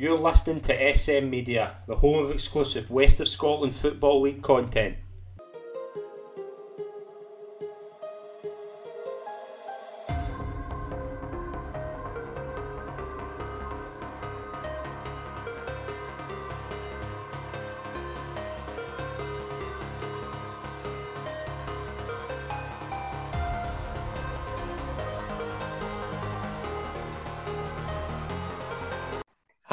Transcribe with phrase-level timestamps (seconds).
[0.00, 4.96] You're listening to SM Media, the home of exclusive West of Scotland Football League content.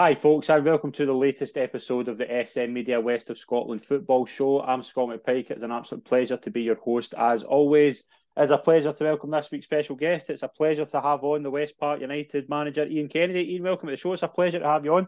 [0.07, 3.83] Hi, folks, and welcome to the latest episode of the SM Media West of Scotland
[3.83, 4.61] football show.
[4.61, 5.51] I'm Scott McPike.
[5.51, 8.05] It's an absolute pleasure to be your host, as always.
[8.37, 10.29] It's a pleasure to welcome this week's special guest.
[10.29, 13.53] It's a pleasure to have on the West Park United manager, Ian Kennedy.
[13.55, 14.13] Ian, welcome to the show.
[14.13, 15.07] It's a pleasure to have you on.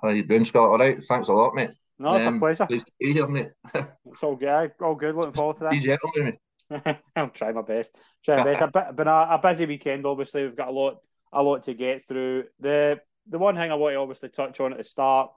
[0.00, 0.70] How you doing, Scott?
[0.70, 0.98] All right.
[1.04, 1.72] Thanks a lot, mate.
[1.98, 2.64] No, it's um, a pleasure.
[2.64, 3.50] Pleased to be here, mate.
[3.74, 4.72] it's all good.
[4.80, 5.16] All good.
[5.16, 5.72] Looking forward to that.
[5.72, 6.94] Be gentle with me.
[7.14, 7.94] I'll try my best.
[8.24, 8.62] Try my best.
[8.74, 10.06] A been a, a busy weekend.
[10.06, 10.96] Obviously, we've got a lot,
[11.30, 12.44] a lot to get through.
[12.58, 15.30] The the one thing I want to obviously touch on at the start,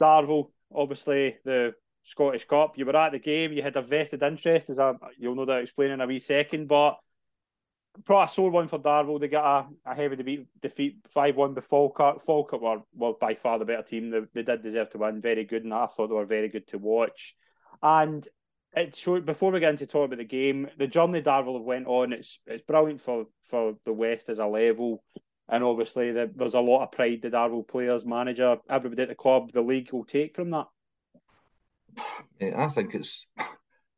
[0.00, 2.76] Darvel, obviously the Scottish Cup.
[2.76, 3.52] You were at the game.
[3.52, 6.68] You had a vested interest, as I, you'll know that explain in a wee second.
[6.68, 6.98] But
[8.04, 9.20] probably a sore one for Darvel.
[9.20, 12.24] They got a, a heavy defeat, defeat five one before Falkirk.
[12.24, 12.60] Falkirk
[12.94, 14.10] were by far the better team.
[14.10, 15.20] They, they did deserve to win.
[15.20, 17.34] Very good, and I thought they were very good to watch.
[17.82, 18.26] And
[18.76, 21.86] it showed before we get into talk about the game, the journey Darvel have went
[21.86, 22.12] on.
[22.12, 25.02] It's it's brilliant for for the West as a level.
[25.48, 29.14] And obviously, the, there's a lot of pride the Darvel players, manager, everybody at the
[29.14, 30.66] club, the league will take from that.
[32.40, 33.26] Yeah, I think it's,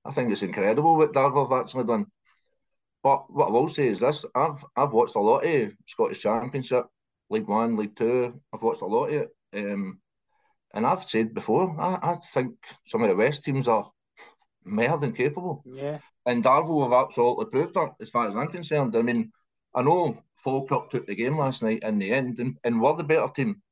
[0.05, 2.07] I think it's incredible what Darvel have actually done.
[3.03, 6.87] But what I will say is this: I've I've watched a lot of Scottish Championship,
[7.31, 8.41] League One, League Two.
[8.53, 10.01] I've watched a lot of it, um,
[10.75, 13.91] and I've said before, I, I think some of the West teams are
[14.65, 15.63] more than capable.
[15.65, 15.99] Yeah.
[16.27, 18.97] And Darvel have absolutely proved that, as far as I'm concerned.
[18.97, 19.31] I mean,
[19.73, 23.03] I know Falkirk took the game last night in the end and, and were the
[23.03, 23.63] better team.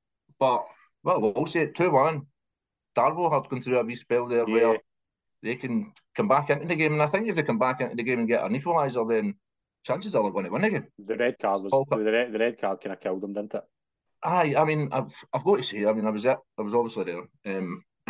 [0.40, 0.64] But,
[1.04, 2.26] well, we'll say it 2 1.
[2.98, 4.54] Darvel had gone through a wee spell there yeah.
[4.54, 4.78] where
[5.40, 6.94] they can come back into the game.
[6.94, 9.36] And I think if they come back into the game and get an equaliser, then
[9.84, 10.88] chances are they're going to win again.
[10.98, 13.62] The red card was the red, the red card kind of killed them, didn't it?
[14.24, 16.74] Aye, I mean, I've I've got to say, I mean, I was there, I was
[16.74, 17.84] obviously there, um,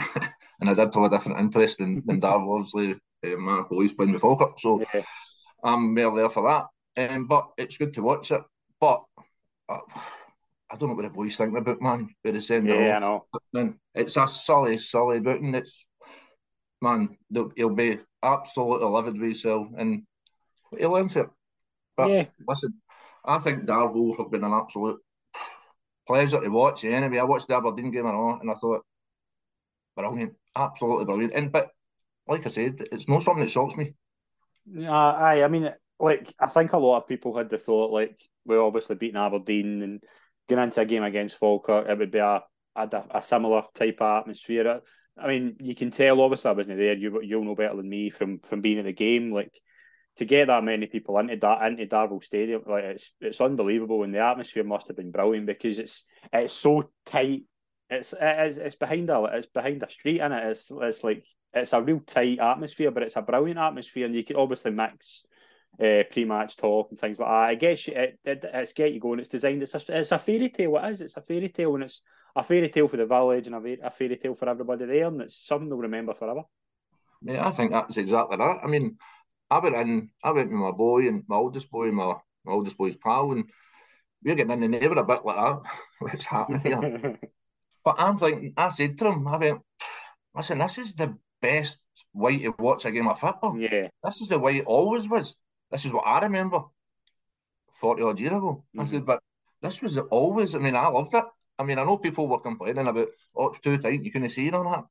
[0.60, 2.92] and I did have a different interest in, in Darvel, obviously,
[3.24, 5.02] um, my boys playing with Falkirk, so yeah.
[5.62, 6.66] I'm more there for that.
[6.96, 8.42] Um, but it's good to watch it.
[8.80, 9.02] But
[9.68, 9.78] uh,
[10.70, 12.14] I don't know what the boys think about man.
[12.22, 13.22] The send yeah, off.
[13.34, 13.74] I know.
[13.94, 15.86] It's a solid, solid book, and it's
[16.82, 17.16] man.
[17.56, 20.02] He'll be absolutely livid with himself, and
[20.76, 21.30] he'll for it.
[21.96, 22.24] But yeah.
[22.46, 22.74] listen,
[23.24, 25.00] I think Darvel have been an absolute
[26.06, 26.84] pleasure to watch.
[26.84, 28.84] Anyway, I watched the Aberdeen game and all, and I thought
[29.96, 31.34] brilliant, absolutely brilliant.
[31.34, 31.70] And but
[32.26, 33.94] like I said, it's not something that shocks me.
[34.76, 35.70] Uh, aye, I mean,
[36.00, 39.82] like I think a lot of people had the thought like we're obviously beating Aberdeen
[39.82, 40.02] and
[40.48, 42.42] going into a game against Falkirk, it would be a
[42.76, 44.80] a, a similar type of atmosphere.
[45.16, 46.94] I mean, you can tell obviously I wasn't there.
[46.94, 49.32] You you'll know better than me from from being at the game.
[49.32, 49.52] Like
[50.16, 54.14] to get that many people into that into Darvel Stadium, like it's it's unbelievable, and
[54.14, 57.44] the atmosphere must have been brilliant because it's it's so tight.
[57.90, 60.44] It's it's, it's behind a it's behind a street and it.
[60.44, 64.24] It's it's like it's a real tight atmosphere, but it's a brilliant atmosphere, and you
[64.24, 65.24] can obviously mix
[65.82, 67.34] uh, pre-match talk and things like that.
[67.34, 69.20] I guess it, it, it's get you going.
[69.20, 69.62] It's designed.
[69.62, 70.76] It's a, it's a fairy tale.
[70.76, 71.00] It is.
[71.00, 72.00] It's a fairy tale, and it's
[72.36, 75.22] a fairy tale for the village and a, a fairy tale for everybody there, and
[75.22, 76.42] it's something they'll remember forever.
[77.22, 78.60] Yeah, I think that's exactly that.
[78.62, 78.98] I mean,
[79.50, 80.10] I went in.
[80.22, 82.14] I went with my boy and my oldest boy, my,
[82.44, 83.44] my oldest boy's pal, and
[84.22, 85.60] we're getting in, the were a bit like that.
[85.98, 87.18] What's happening here?
[87.84, 88.54] but I'm thinking.
[88.56, 89.60] I said to him, I went,
[90.34, 91.80] listen, this is the best
[92.12, 93.58] way to watch a game of football.
[93.58, 95.38] Yeah, this is the way it always was.
[95.74, 96.60] This is what I remember
[97.74, 98.62] 40 odd years ago.
[98.68, 98.80] Mm-hmm.
[98.80, 99.18] I said, but
[99.60, 101.24] this was always, I mean, I loved it.
[101.58, 104.46] I mean, I know people were complaining about, oh, it's too tight, you couldn't see
[104.46, 104.84] it on that.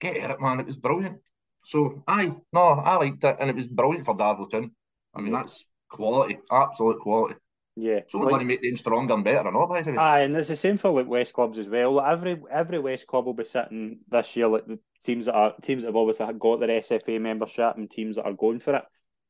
[0.00, 1.18] Get at it, man, it was brilliant.
[1.64, 4.72] So, aye, no, I liked it, and it was brilliant for Darvelton.
[5.14, 7.36] I mean, that's quality, absolute quality.
[7.76, 9.92] Yeah, so we're like, going to make them stronger and better, and all by the
[9.92, 9.96] way.
[9.96, 11.92] Aye, and it's the same for like West clubs as well.
[11.92, 15.54] Like every every West club will be sitting this year, like the teams that are
[15.60, 18.84] teams that have obviously got their SFA membership and teams that are going for it.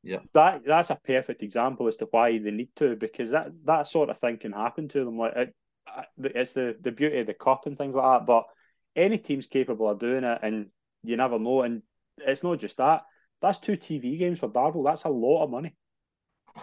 [0.05, 3.87] Yeah, that that's a perfect example as to why they need to because that that
[3.87, 5.17] sort of thing can happen to them.
[5.17, 5.55] Like it,
[5.87, 8.27] uh, it's the the beauty of the cup and things like that.
[8.27, 8.45] But
[8.95, 10.67] any team's capable of doing it, and
[11.03, 11.63] you never know.
[11.63, 11.81] And
[12.19, 13.01] it's not just that.
[13.41, 14.85] That's two TV games for Darvel.
[14.85, 15.75] That's a lot of money.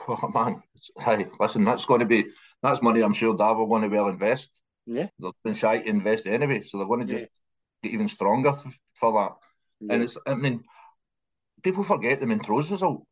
[0.09, 0.63] Oh man,
[1.01, 2.25] hey, listen, that's going to be
[2.63, 3.03] that's money.
[3.03, 4.63] I'm sure Darvel going to well invest.
[4.87, 7.91] Yeah, they've been shy to invest anyway, so they're going to just yeah.
[7.91, 8.53] get even stronger
[8.95, 9.33] for that.
[9.81, 9.95] Yeah.
[9.95, 10.63] And it's, I mean,
[11.63, 13.05] people forget the Montrose result.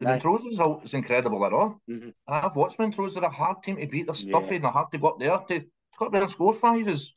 [0.00, 1.80] The Montrose result is incredible at all.
[1.88, 2.10] Mm-hmm.
[2.26, 3.14] I've watched Montrose.
[3.14, 4.06] They're a hard team to beat.
[4.06, 4.54] They're stuffy yeah.
[4.56, 5.64] and they're hard to go up there to,
[5.98, 7.14] got to be score five is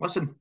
[0.00, 0.34] listen,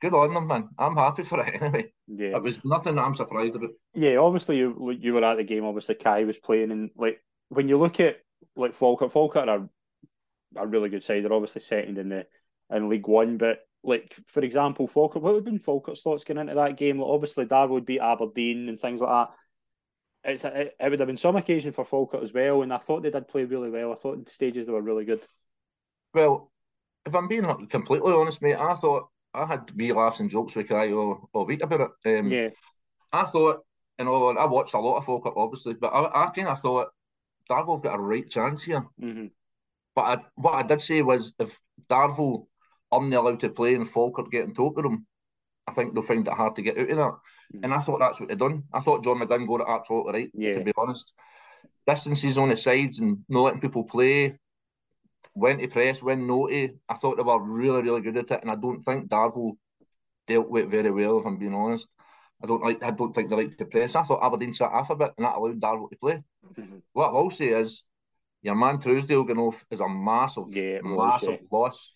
[0.00, 0.68] good on them, man.
[0.78, 1.92] I'm happy for it anyway.
[2.08, 3.70] Yeah, it was nothing I'm surprised about.
[3.94, 5.64] Yeah, obviously you you were at the game.
[5.64, 8.18] Obviously, Kai was playing, and like when you look at
[8.56, 9.68] like Falkirk, Falkirk are
[10.56, 11.24] a really good side.
[11.24, 12.26] They're obviously second in the
[12.70, 16.42] in League One, but like for example, Falkirk, what would have been Falkirk's thoughts getting
[16.42, 16.98] into that game?
[16.98, 19.36] Like, obviously, would beat Aberdeen and things like that.
[20.26, 23.02] It's it, it would have been some occasion for Falkirk as well, and I thought
[23.02, 23.92] they did play really well.
[23.92, 25.22] I thought in stages they were really good.
[26.12, 26.50] Well,
[27.04, 30.68] if I'm being completely honest, mate, I thought I had wee laughs and jokes with
[30.68, 32.18] Kai all, all week about it.
[32.18, 32.48] Um, yeah.
[33.12, 33.60] I thought,
[33.98, 36.88] and all, I watched a lot of Falkirk, obviously, but I, I kind of thought
[37.48, 38.84] have got a right chance here.
[39.00, 39.26] Mm-hmm.
[39.94, 41.58] But I, what I did say was if
[41.88, 42.46] Darvel
[42.90, 45.06] aren't allowed to play and Falkirk getting top of them,
[45.66, 47.14] I think they'll find it hard to get out of that.
[47.54, 47.64] Mm-hmm.
[47.64, 48.64] And I thought that's what they've done.
[48.72, 50.52] I thought John McGlynn got it absolutely right, yeah.
[50.54, 51.12] to be honest.
[51.86, 54.38] Distances on the sides and not letting people play,
[55.34, 56.70] when to press, when not to.
[56.88, 59.56] I thought they were really, really good at it, and I don't think Darvel
[60.26, 61.20] dealt with it very well.
[61.20, 61.86] If I'm being honest,
[62.42, 62.82] I don't like.
[62.82, 63.94] I don't think they like to press.
[63.94, 66.22] I thought Aberdeen sat off a bit, and that allowed Darvel to play.
[66.58, 66.78] Mm-hmm.
[66.92, 67.84] What I will say is,
[68.42, 71.46] your man Truesdale going off is a massive, yeah, massive yeah.
[71.50, 71.94] loss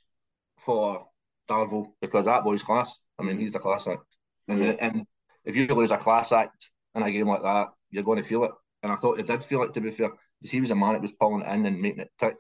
[0.58, 1.06] for
[1.48, 3.00] Darvel because that boy's class.
[3.18, 3.40] I mean, mm-hmm.
[3.40, 4.04] he's a class act,
[4.48, 5.06] and and
[5.44, 8.44] if you lose a class act in a game like that, you're going to feel
[8.44, 8.52] it.
[8.82, 9.74] And I thought it did feel it.
[9.74, 10.10] To be fair,
[10.40, 12.36] Because he was a man that was pulling it in and making it tick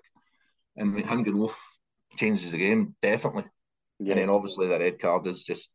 [0.76, 1.58] and him going Wolf
[2.16, 3.44] changes the game definitely.
[3.98, 4.12] Yeah.
[4.12, 5.70] And then obviously the red card is just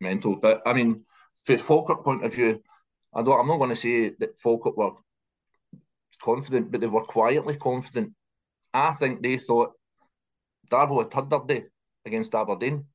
[0.00, 0.36] mental.
[0.36, 1.04] But I mean,
[1.44, 2.60] from Falkirk point of view,
[3.14, 3.38] I don't.
[3.38, 4.92] I'm not going to say that Falkirk were
[6.20, 8.12] confident, but they were quietly confident.
[8.72, 9.72] I think they thought
[10.68, 11.64] Darvel had had their day
[12.04, 12.86] against Aberdeen,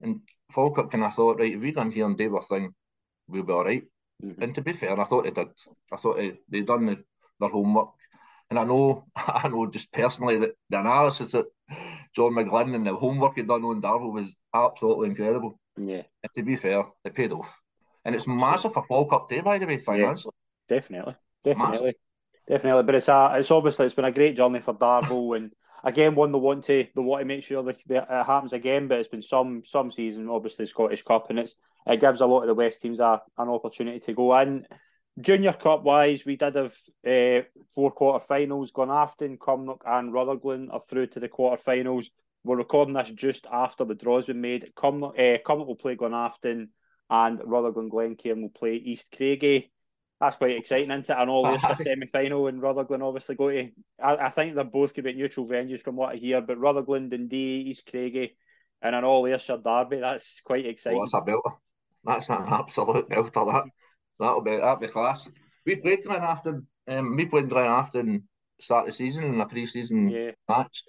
[0.00, 0.20] and
[0.50, 2.74] Falkirk kind of thought, right, if we go in here and do our thing,
[3.28, 3.84] we'll be all right.
[4.22, 4.42] mm-hmm.
[4.42, 5.48] And to be fair, I thought they did.
[5.92, 7.04] I thought they they done the,
[7.38, 7.90] their homework.
[8.50, 11.46] And I know, I know just personally that the analysis that
[12.14, 15.58] John McGlynn and the homework he done on Darvel was absolutely incredible.
[15.76, 16.02] Yeah.
[16.22, 17.58] And to be fair, it paid off.
[18.04, 20.32] And it's massive for Falkirk too, by the way, financially.
[20.68, 21.14] Yeah, definitely.
[21.44, 21.72] Definitely.
[21.72, 21.94] Massive.
[22.50, 22.82] Definitely.
[22.82, 25.52] But it's a, it's obviously it's been a great journey for Darvel and
[25.84, 28.98] again one they want to they want to make sure that it happens again, but
[28.98, 31.54] it's been some some season, obviously Scottish Cup, and it's
[31.86, 34.66] it gives a lot of the West teams a, an opportunity to go in.
[35.20, 36.74] Junior Cup wise, we did have
[37.06, 38.72] uh, four quarter finals.
[38.72, 42.10] Glenafton, Cumnock, and Rutherglen are through to the quarter finals.
[42.42, 44.72] We're recording this just after the draws been made.
[44.74, 46.70] Cumnock, uh, Cumnock will play Glenafton,
[47.08, 49.70] and Rutherglen Glencairn will play East Craigie.
[50.20, 51.16] That's quite exciting, isn't it?
[51.18, 53.70] And all this semi final, and Rutherglen obviously go to.
[54.02, 56.58] I, I think they're both going to be neutral venues from what I hear, but
[56.58, 58.36] Rutherglen, Dundee, East Craigie,
[58.82, 60.00] and an all Ayrshire derby.
[60.00, 60.98] That's quite exciting.
[60.98, 61.56] Well, that's a belter.
[62.04, 63.32] That's an absolute belter.
[63.32, 63.64] That
[64.18, 65.30] that'll be that'll be class.
[65.64, 66.66] We played Glenafton.
[66.86, 68.22] Um, we played Glenafton
[68.60, 70.30] start the season in a pre-season yeah.
[70.48, 70.84] match.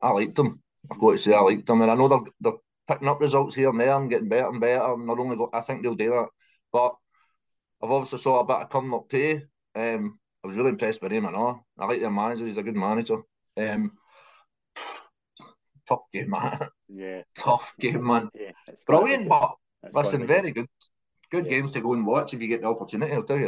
[0.00, 0.62] I liked them.
[0.90, 2.52] I've got to say I liked them, and I know they're they're
[2.86, 4.94] picking up results here and there and getting better and better.
[4.94, 6.28] And not only got, I think they'll do that,
[6.72, 6.94] but
[7.82, 9.42] I've obviously saw a bit of up too.
[9.74, 11.66] Um, I was really impressed with him and all.
[11.78, 13.18] I like their manager; he's a good manager.
[13.56, 13.92] Um,
[15.88, 16.58] tough game, man.
[16.90, 18.30] Yeah, tough game, man.
[18.34, 18.52] Yeah,
[18.86, 19.56] Brilliant, but
[19.92, 20.68] listen, very good
[21.30, 21.50] good yeah.
[21.50, 23.12] games to go and watch if you get the opportunity.
[23.12, 23.46] I'll tell you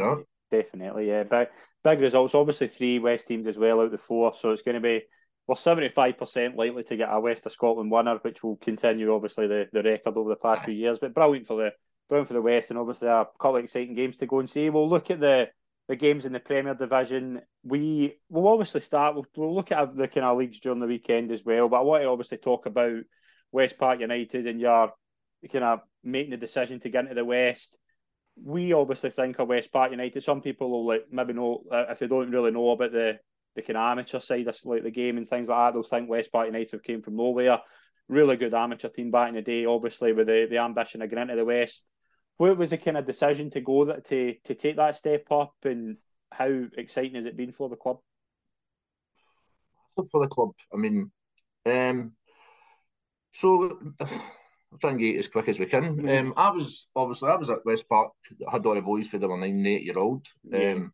[0.51, 0.61] that.
[0.61, 1.23] Definitely, yeah.
[1.23, 1.47] Big,
[1.83, 2.35] big results.
[2.35, 5.01] Obviously, three West teams as well out the four, so it's going to be
[5.47, 9.11] we're seventy five percent likely to get a West of Scotland winner, which will continue
[9.11, 10.99] obviously the, the record over the past few years.
[10.99, 11.71] But brilliant for the
[12.11, 14.69] brilliant for the West, and obviously a couple of exciting games to go and see.
[14.69, 15.49] We'll look at the
[15.87, 17.41] the games in the Premier Division.
[17.63, 19.15] We will obviously start.
[19.15, 21.69] We'll, we'll look at the kind of leagues during the weekend as well.
[21.69, 23.01] But I want to obviously talk about
[23.51, 24.91] West Park United and your
[25.51, 27.77] kind of making the decision to get into the West
[28.43, 30.23] we obviously think of West Park United.
[30.23, 33.19] Some people will like maybe know uh, if they don't really know about the
[33.55, 35.73] the kind of amateur side of like the game and things like that.
[35.73, 37.59] They'll think West Park United came from nowhere.
[38.07, 41.23] Really good amateur team back in the day, obviously with the, the ambition of getting
[41.23, 41.83] into the West.
[42.37, 45.53] What was the kind of decision to go that to to take that step up,
[45.63, 45.97] and
[46.31, 47.99] how exciting has it been for the club?
[49.95, 51.11] For the club, I mean,
[51.65, 52.13] um,
[53.31, 54.09] so we'll
[54.79, 55.97] try and get as quick as we can.
[55.97, 56.27] Mm-hmm.
[56.27, 58.11] Um, I was obviously I was at West Park.
[58.49, 60.25] Had all the boys for the nine and eight year old.
[60.53, 60.93] Um,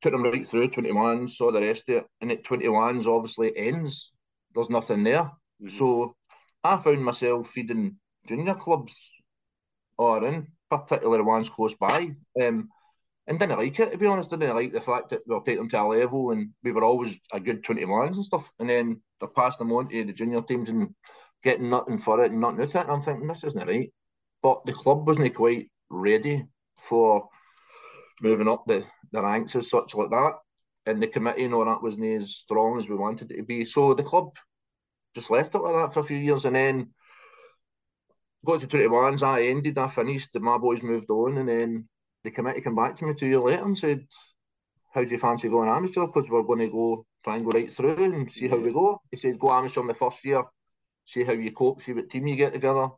[0.00, 3.06] took them right through twenty one, saw the rest of it, and at twenty ones
[3.06, 4.12] obviously ends.
[4.54, 5.68] There's nothing there, mm-hmm.
[5.68, 6.14] so
[6.64, 9.10] I found myself feeding junior clubs,
[9.98, 12.10] or in particular ones close by.
[12.40, 12.68] Um,
[13.28, 14.30] and didn't like it to be honest.
[14.30, 17.18] Didn't like the fact that we'll take them to a level, and we were always
[17.32, 18.50] a good twenty ones and stuff.
[18.58, 20.94] And then they're passing them on to the junior teams, and
[21.42, 22.74] getting nothing for it and nothing it.
[22.74, 23.92] And I'm thinking, this isn't right.
[24.42, 26.44] But the club wasn't quite ready
[26.78, 27.28] for
[28.22, 30.34] moving up the, the ranks as such like that.
[30.86, 33.64] And the committee, you know, that wasn't as strong as we wanted it to be.
[33.64, 34.36] So the club
[35.16, 36.90] just left it like that for a few years, and then
[38.46, 39.22] got to twenty ones.
[39.22, 41.88] I ended, I finished, my boys moved on, and then
[42.24, 44.06] the committee came back to me two years later and said,
[44.94, 46.06] "How do you fancy going amateur?
[46.06, 49.02] Because we're going to go try and go right through and see how we go."
[49.10, 50.44] He said, "Go amateur in the first year,
[51.04, 52.88] see how you cope, see what team you get together,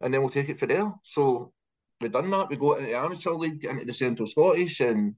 [0.00, 1.52] and then we'll take it from there." So
[2.00, 2.50] we done that.
[2.50, 5.14] We go into the amateur league, into the Central Scottish, and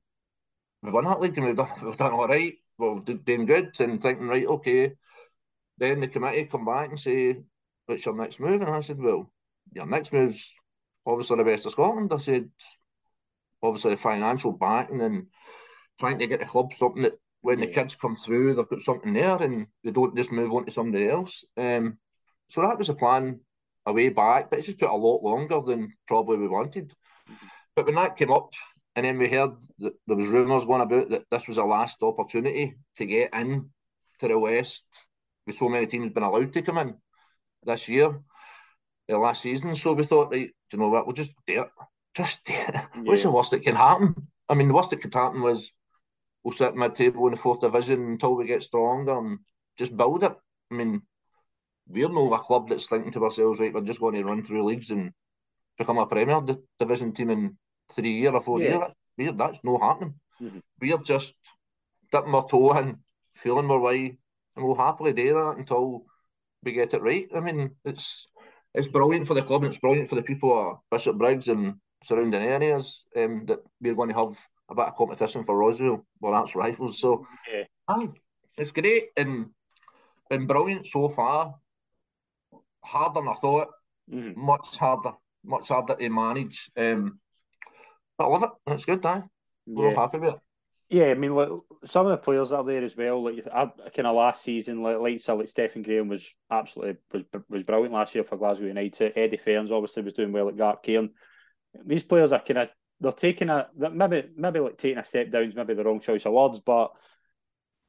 [0.82, 2.54] we won that league, and we've done, we've done all right.
[2.78, 4.92] Well, doing good, and thinking, right, okay.
[5.78, 7.38] Then the committee come back and say,
[7.86, 9.32] "What's your next move?" And I said, "Well,
[9.72, 10.54] your next move's
[11.06, 12.50] obviously the best of Scotland." I said,
[13.62, 15.26] "Obviously, the financial backing and
[15.98, 19.12] trying to get the club something that when the kids come through, they've got something
[19.12, 21.98] there, and they don't just move on to somebody else." Um,
[22.48, 23.40] so that was a plan
[23.86, 26.92] a way back, but it just took a lot longer than probably we wanted.
[27.74, 28.52] But when that came up,
[28.94, 32.02] and then we heard that there was rumours going about that this was a last
[32.02, 33.70] opportunity to get in
[34.18, 35.06] to the West,
[35.46, 36.94] with so many teams been allowed to come in
[37.62, 38.20] this year,
[39.10, 39.74] uh, last season.
[39.74, 41.68] So we thought, right, do you know what, we'll just do it.
[42.14, 42.74] Just do it.
[42.74, 43.02] Yeah.
[43.02, 44.28] What's the worst that can happen?
[44.48, 45.72] I mean, the worst that could happen was
[46.42, 49.38] we'll sit mid table in the fourth division until we get stronger and
[49.76, 50.34] just build it.
[50.70, 51.02] I mean,
[51.88, 54.64] we're not a club that's thinking to ourselves, right, we're just going to run through
[54.64, 55.12] leagues and
[55.78, 56.40] become a Premier
[56.78, 57.56] Division team in
[57.92, 58.88] three years or four yeah.
[59.16, 59.34] years.
[59.36, 60.14] that's no happening.
[60.42, 60.58] Mm-hmm.
[60.80, 61.36] We're just
[62.12, 62.98] dipping our toe in,
[63.34, 64.18] feeling our way,
[64.56, 66.04] and we'll happily do that until
[66.62, 67.28] we get it right.
[67.34, 68.28] I mean, it's
[68.74, 71.74] it's brilliant for the club and it's brilliant for the people of at Bishopbriggs and
[72.02, 74.38] surrounding areas um, that we're going to have
[74.70, 77.00] a bit of competition for Rossvale, well, that's rifles.
[77.00, 77.64] So, yeah.
[77.88, 78.08] aye,
[78.56, 79.50] it's great and
[80.28, 81.54] been brilliant so far
[82.84, 83.68] harder than I thought.
[84.12, 84.40] Mm-hmm.
[84.40, 85.12] Much harder,
[85.44, 86.70] much harder to manage.
[86.76, 87.20] Um,
[88.16, 88.72] but I love it.
[88.72, 89.20] It's good, eh?
[89.66, 90.00] We're yeah.
[90.00, 90.40] happy with it.
[90.88, 91.50] Yeah, I mean, like,
[91.84, 93.22] some of the players up there as well.
[93.22, 97.24] Like, I, kind of last season, like, like so, like Stephen Graham was absolutely was
[97.48, 99.12] was brilliant last year for Glasgow United.
[99.16, 101.10] Eddie Ferns obviously was doing well at Gartcairn.
[101.84, 102.68] These players are kind of
[103.00, 106.26] they're taking a maybe maybe like taking a step down is maybe the wrong choice
[106.26, 106.92] of words, but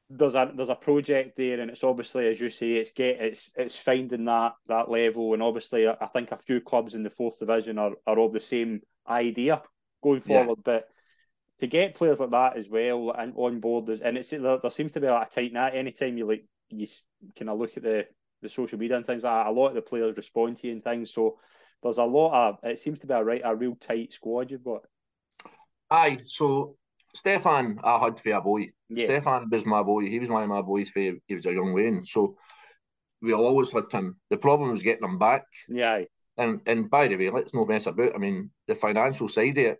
[0.08, 3.50] there's a there's a project there, and it's obviously as you say, it's get it's
[3.56, 7.38] it's finding that that level, and obviously I think a few clubs in the fourth
[7.38, 9.62] division are are of the same idea
[10.02, 10.62] going forward, yeah.
[10.64, 10.88] but.
[11.60, 14.92] To get players like that as well and on board, and it's there, there seems
[14.92, 15.74] to be like a tight net.
[15.74, 16.86] Anytime you like you
[17.38, 18.06] kind of look at the
[18.42, 20.72] the social media and things like that, a lot of the players respond to you
[20.72, 21.12] and things.
[21.12, 21.38] So
[21.82, 24.64] there's a lot of it seems to be a right a real tight squad you've
[24.64, 24.82] got.
[25.90, 26.76] Aye, so
[27.14, 28.70] Stefan, I had for a boy.
[28.88, 29.06] Yeah.
[29.06, 30.02] Stefan was my boy.
[30.02, 32.04] He was one of my boys for he was a young Wayne.
[32.04, 32.36] So
[33.20, 34.16] we always had him.
[34.30, 35.44] The problem was getting him back.
[35.68, 36.02] Yeah.
[36.36, 38.14] And and by the way, let's no mess about.
[38.14, 39.78] I mean, the financial side of it,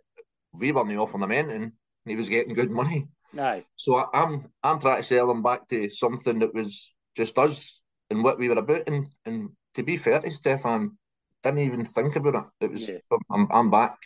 [0.53, 1.71] we weren't offering him anything.
[2.05, 3.05] He was getting good money.
[3.37, 3.65] Aye.
[3.75, 7.79] So I, I'm I'm trying to sell him back to something that was just us
[8.09, 8.83] and what we were about.
[8.87, 10.97] And and to be fair to Stefan,
[11.43, 12.65] didn't even think about it.
[12.65, 12.97] It was yeah.
[13.31, 13.97] I'm I'm back.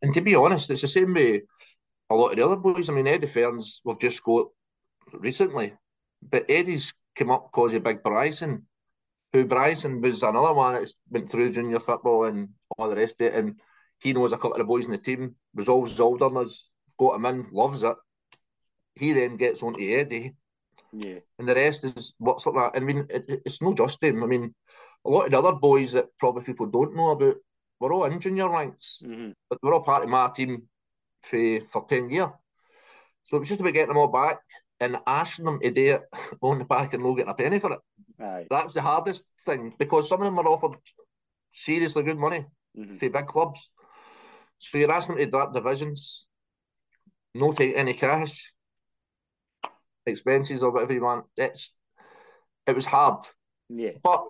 [0.00, 1.42] And to be honest, it's the same way
[2.10, 2.88] a lot of the other boys.
[2.88, 4.46] I mean, Eddie Ferns we've just got
[5.12, 5.74] recently,
[6.22, 8.66] but Eddie's come up because of a Big Bryson,
[9.32, 13.26] who Bryson was another one that went through junior football and all the rest of
[13.26, 13.34] it.
[13.34, 13.60] And
[14.02, 16.68] he knows a couple of the boys in the team, was always older than us,
[16.98, 17.96] got him in, loves it.
[18.94, 20.34] He then gets on to Eddie.
[20.92, 21.20] Yeah.
[21.38, 22.80] And the rest is what's like that.
[22.80, 24.22] I mean, it, it's no just him.
[24.22, 24.54] I mean,
[25.04, 27.36] a lot of the other boys that probably people don't know about,
[27.80, 29.30] we're all in junior ranks, mm-hmm.
[29.48, 30.64] but we're all part of my team
[31.22, 32.28] for, for 10 years.
[33.22, 34.40] So it was just about getting them all back
[34.80, 36.02] and asking them to do it
[36.42, 37.80] on the back and not getting a penny for it.
[38.20, 38.46] Aye.
[38.50, 40.78] That was the hardest thing because some of them were offered
[41.52, 42.44] seriously good money
[42.76, 42.96] mm-hmm.
[42.96, 43.70] for big clubs.
[44.62, 46.26] So you're asking them to drop divisions,
[47.34, 48.52] no take any cash,
[50.06, 51.24] expenses or whatever you want.
[51.36, 51.76] It's
[52.66, 53.24] it was hard.
[53.68, 53.90] Yeah.
[54.02, 54.24] But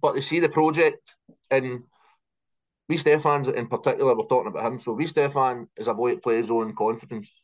[0.00, 1.14] but to see the project
[1.50, 1.84] and
[2.88, 4.78] we Stefans in particular, we're talking about him.
[4.78, 7.42] So we Stefan is a boy that plays own confidence.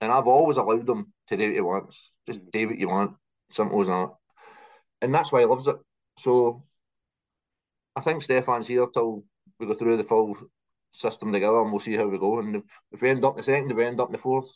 [0.00, 2.12] And I've always allowed him to do what he wants.
[2.26, 3.12] Just do what you want.
[3.50, 4.10] Simple as that.
[5.02, 5.76] And that's why he loves it.
[6.18, 6.64] So
[7.94, 9.24] I think Stefan's here till
[9.58, 10.36] we go through the full
[10.90, 12.38] system together and we'll see how we go.
[12.38, 14.18] And if, if we end up in the second, if we end up in the
[14.18, 14.50] fourth,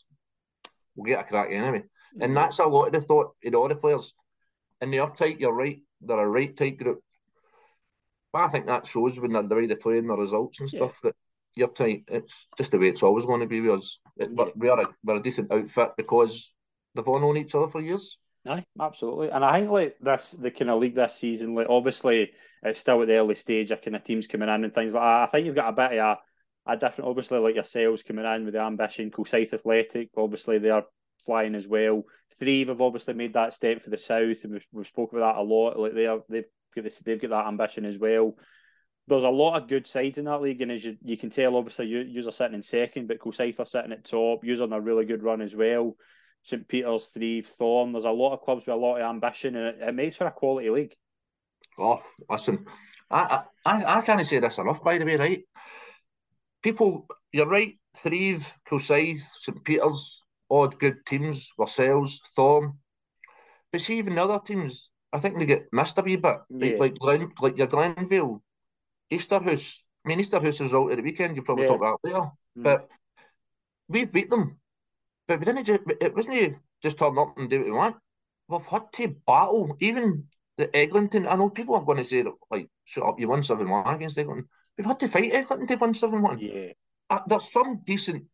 [0.94, 1.80] we'll get a crack anyway.
[1.80, 2.22] Mm-hmm.
[2.22, 4.14] And that's a lot of the thought in all the players.
[4.80, 5.80] And they are tight, you're right.
[6.00, 7.00] They're a right tight group.
[8.32, 10.68] But I think that shows when they're the way they play and the results and
[10.68, 11.10] stuff yeah.
[11.10, 11.16] that
[11.54, 12.04] you're tight.
[12.08, 13.98] It's just the way it's always going to be with us.
[14.16, 14.46] It, yeah.
[14.56, 16.52] we are a, we're a decent outfit because
[16.94, 18.18] they've all known each other for years.
[18.46, 19.30] Aye, absolutely.
[19.30, 22.32] And I think like this, the kind of league this season, like obviously
[22.62, 25.02] it's still at the early stage, of kind of teams coming in and things like
[25.02, 25.22] that.
[25.22, 26.18] I think you've got a bit of
[26.66, 30.82] a, a different, obviously like yourselves coming in with the ambition, Kilsyth Athletic, obviously they're
[31.24, 32.02] flying as well.
[32.38, 35.44] Threave obviously made that step for the south, and we've, we've spoken about that a
[35.44, 35.78] lot.
[35.78, 38.34] Like they are, they've they've got that ambition as well.
[39.06, 41.56] There's a lot of good sides in that league, and as you, you can tell,
[41.56, 44.44] obviously you you are sitting in second, but Kilsyth are sitting at top.
[44.44, 45.96] You're on a really good run as well.
[46.44, 47.92] St Peter's, Threave, Thorn.
[47.92, 50.26] There's a lot of clubs with a lot of ambition, and it, it makes for
[50.26, 50.94] a quality league.
[51.78, 52.66] Oh, listen,
[53.10, 54.84] I, I I can't say this enough.
[54.84, 55.42] By the way, right?
[56.62, 57.78] People, you're right.
[57.96, 61.50] Threave, Kilsyth, St Peter's, odd good teams.
[61.58, 62.78] Ourselves, Thorn.
[63.72, 66.36] But see, even the other teams, I think they get missed a wee bit.
[66.50, 66.72] Yeah.
[66.72, 68.42] Like like Glen, like your Glenvale,
[69.10, 69.80] Easterhouse.
[70.04, 71.36] I mean, Easterhouse is out at the weekend.
[71.36, 71.70] You probably yeah.
[71.70, 72.62] talk about later, mm.
[72.62, 72.88] but
[73.88, 74.58] we've beat them.
[75.26, 75.80] But we didn't just.
[76.00, 77.96] It wasn't just turn up and do what we want.
[78.48, 79.76] We've had to battle.
[79.80, 80.24] Even
[80.56, 81.26] the Eglinton.
[81.26, 84.18] I know people are going to say like, "Shut up, you won seven one against
[84.18, 86.38] Eglinton." We've had to fight Eglinton to win seven one.
[86.38, 86.72] Yeah,
[87.10, 88.24] uh, there's some decent,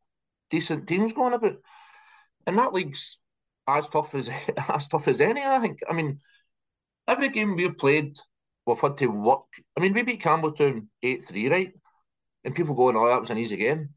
[0.50, 1.56] decent teams going about,
[2.46, 3.18] and that league's
[3.66, 4.28] as tough as
[4.68, 5.42] as tough as any.
[5.42, 5.80] I think.
[5.88, 6.20] I mean,
[7.06, 8.16] every game we've played,
[8.66, 9.46] we've had to work.
[9.76, 11.72] I mean, we beat Campbeltown eight three, right?
[12.44, 13.90] And people going, "Oh, that was an easy game."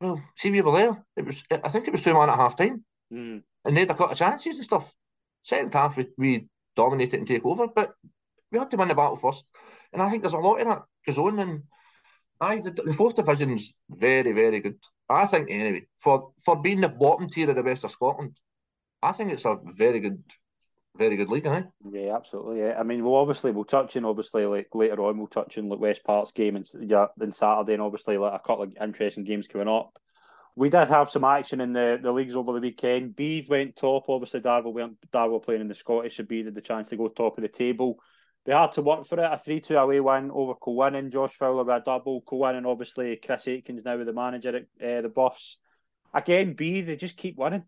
[0.00, 1.04] Well, see if you were there.
[1.16, 1.42] It was.
[1.50, 3.42] I think it was two man at half time, mm.
[3.64, 4.94] and they had a couple of chances and stuff.
[5.42, 7.92] Second half, we, we dominate it and take over, but
[8.50, 9.48] we had to win the battle first.
[9.92, 11.38] And I think there's a lot of that goes on.
[11.38, 11.62] And
[12.40, 14.78] I, the, the fourth division's very, very good.
[15.08, 18.38] I think anyway for for being the bottom tier of the west of Scotland,
[19.02, 20.22] I think it's a very good
[20.96, 21.62] very good league, eh?
[21.90, 22.60] Yeah, absolutely.
[22.60, 25.68] Yeah, I mean, we'll obviously we'll touch in obviously like later on we'll touch in
[25.68, 29.24] like West Park's game and yeah, then Saturday and obviously like a couple of interesting
[29.24, 29.98] games coming up.
[30.56, 33.14] We did have some action in the, the leagues over the weekend.
[33.14, 34.08] Beath went top.
[34.08, 37.08] Obviously, Darvel went Darvel playing in the Scottish, so Beath had the chance to go
[37.08, 37.98] top of the table.
[38.44, 39.32] They had to work for it.
[39.32, 41.12] A 3 2 away win over Kilwinning.
[41.12, 42.22] Josh Fowler with a double.
[42.22, 45.58] Kilwinning, obviously, Chris Aitkins now with the manager at uh, the Buffs.
[46.12, 47.64] Again, B, they just keep winning.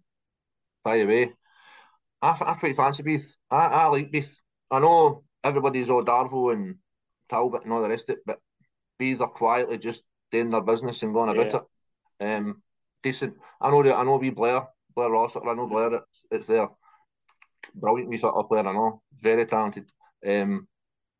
[0.83, 1.33] By the way,
[2.23, 3.35] I, I quite fancy Beath.
[3.50, 4.35] I, I like Beath.
[4.71, 6.76] I know everybody's all Darvel and
[7.29, 8.38] Talbot and all the rest of it, but
[8.99, 11.61] Beath are quietly just doing their business and going about yeah.
[12.21, 12.39] it.
[12.39, 12.63] Um,
[13.02, 13.35] decent.
[13.61, 14.63] I know that I know we Blair,
[14.95, 15.37] Blair Ross.
[15.37, 15.95] I know Blair.
[15.95, 16.69] It's, it's there.
[17.75, 18.67] Brilliant wee football player.
[18.67, 19.91] I know, very talented.
[20.26, 20.69] Um,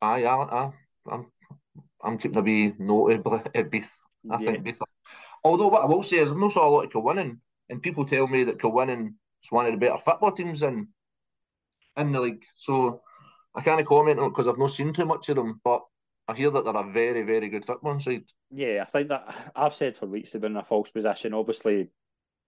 [0.01, 0.71] I, I, I,
[1.11, 1.27] I'm,
[2.03, 3.11] I'm keeping a wee note
[3.55, 3.93] at Beath.
[4.31, 4.45] I yeah.
[4.45, 4.79] think Beath.
[5.43, 7.39] Although what I will say is, I'm not saw a lot of Kilwinning,
[7.69, 10.87] and people tell me that Kilwinning is one of the better football teams in
[11.97, 12.45] in the league.
[12.55, 13.01] So
[13.55, 15.81] I can't comment on it because I've not seen too much of them, but
[16.27, 18.25] I hear that they're a very, very good football side.
[18.49, 21.33] Yeah, I think that I've said for weeks they've been in a false position.
[21.33, 21.89] Obviously,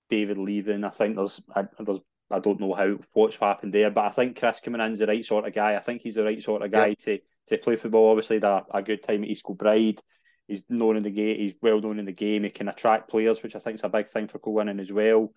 [0.09, 1.99] David leaving, I think there's, I, there's,
[2.31, 5.07] I don't know how what's happened there, but I think Chris coming in is the
[5.07, 5.75] right sort of guy.
[5.75, 6.95] I think he's the right sort of guy yeah.
[6.99, 8.09] to to play football.
[8.09, 9.99] Obviously, a, a good time at East Kilbride.
[10.47, 11.37] He's known in the game.
[11.37, 12.43] He's well known in the game.
[12.43, 15.33] He can attract players, which I think is a big thing for Kilwinning as well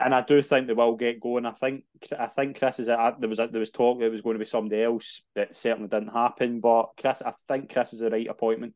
[0.00, 1.46] and I do think they will get going.
[1.46, 1.84] I think
[2.18, 4.34] I think Chris is a, there was a, there was talk that it was going
[4.34, 5.22] to be somebody else.
[5.36, 8.74] It certainly didn't happen, but Chris, I think Chris is the right appointment.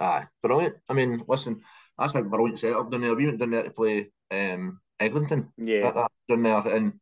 [0.00, 0.76] Aye, brilliant.
[0.88, 1.60] I mean, listen,
[1.98, 3.14] that's a brilliant setup down there.
[3.14, 5.52] We went down there to play um, Eglinton.
[5.58, 6.92] Yeah, that, that, down there, and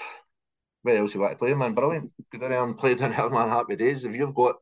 [0.82, 1.74] where else you want to play, man?
[1.74, 2.12] Brilliant.
[2.32, 3.48] Go down there and play down there, man.
[3.48, 4.04] Happy days.
[4.04, 4.56] If you've got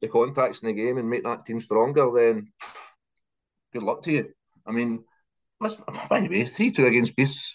[0.00, 2.52] the contacts in the game and make that team stronger, then
[3.72, 4.32] good luck to you.
[4.64, 5.04] I mean,
[5.60, 7.54] Listen, by the way, 3 2 against Beath.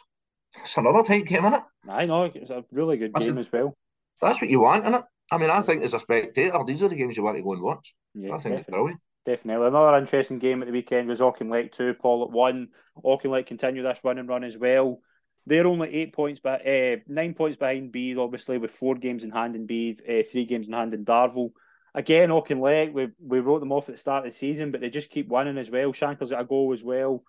[0.61, 1.63] It's another tight game, isn't it?
[1.89, 3.73] I know, it's a really good Listen, game as well.
[4.21, 5.03] That's what you want, isn't it?
[5.31, 7.53] I mean, I think as a spectator, these are the games you want to go
[7.53, 7.95] and watch.
[8.13, 8.59] Yeah, I think definitely.
[8.59, 9.01] it's brilliant.
[9.25, 9.67] Definitely.
[9.67, 12.67] Another interesting game at the weekend was Auchinleck 2, Pollok 1.
[13.03, 14.99] Auchinleck continue this winning run as well.
[15.45, 19.31] They're only eight points, but uh, nine points behind Beath, obviously, with four games in
[19.31, 21.51] hand in Beath, uh, three games in hand in Darvel.
[21.95, 24.89] Again, Auchinleck, we, we wrote them off at the start of the season, but they
[24.89, 25.93] just keep winning as well.
[25.93, 27.23] Shanker's got a goal as well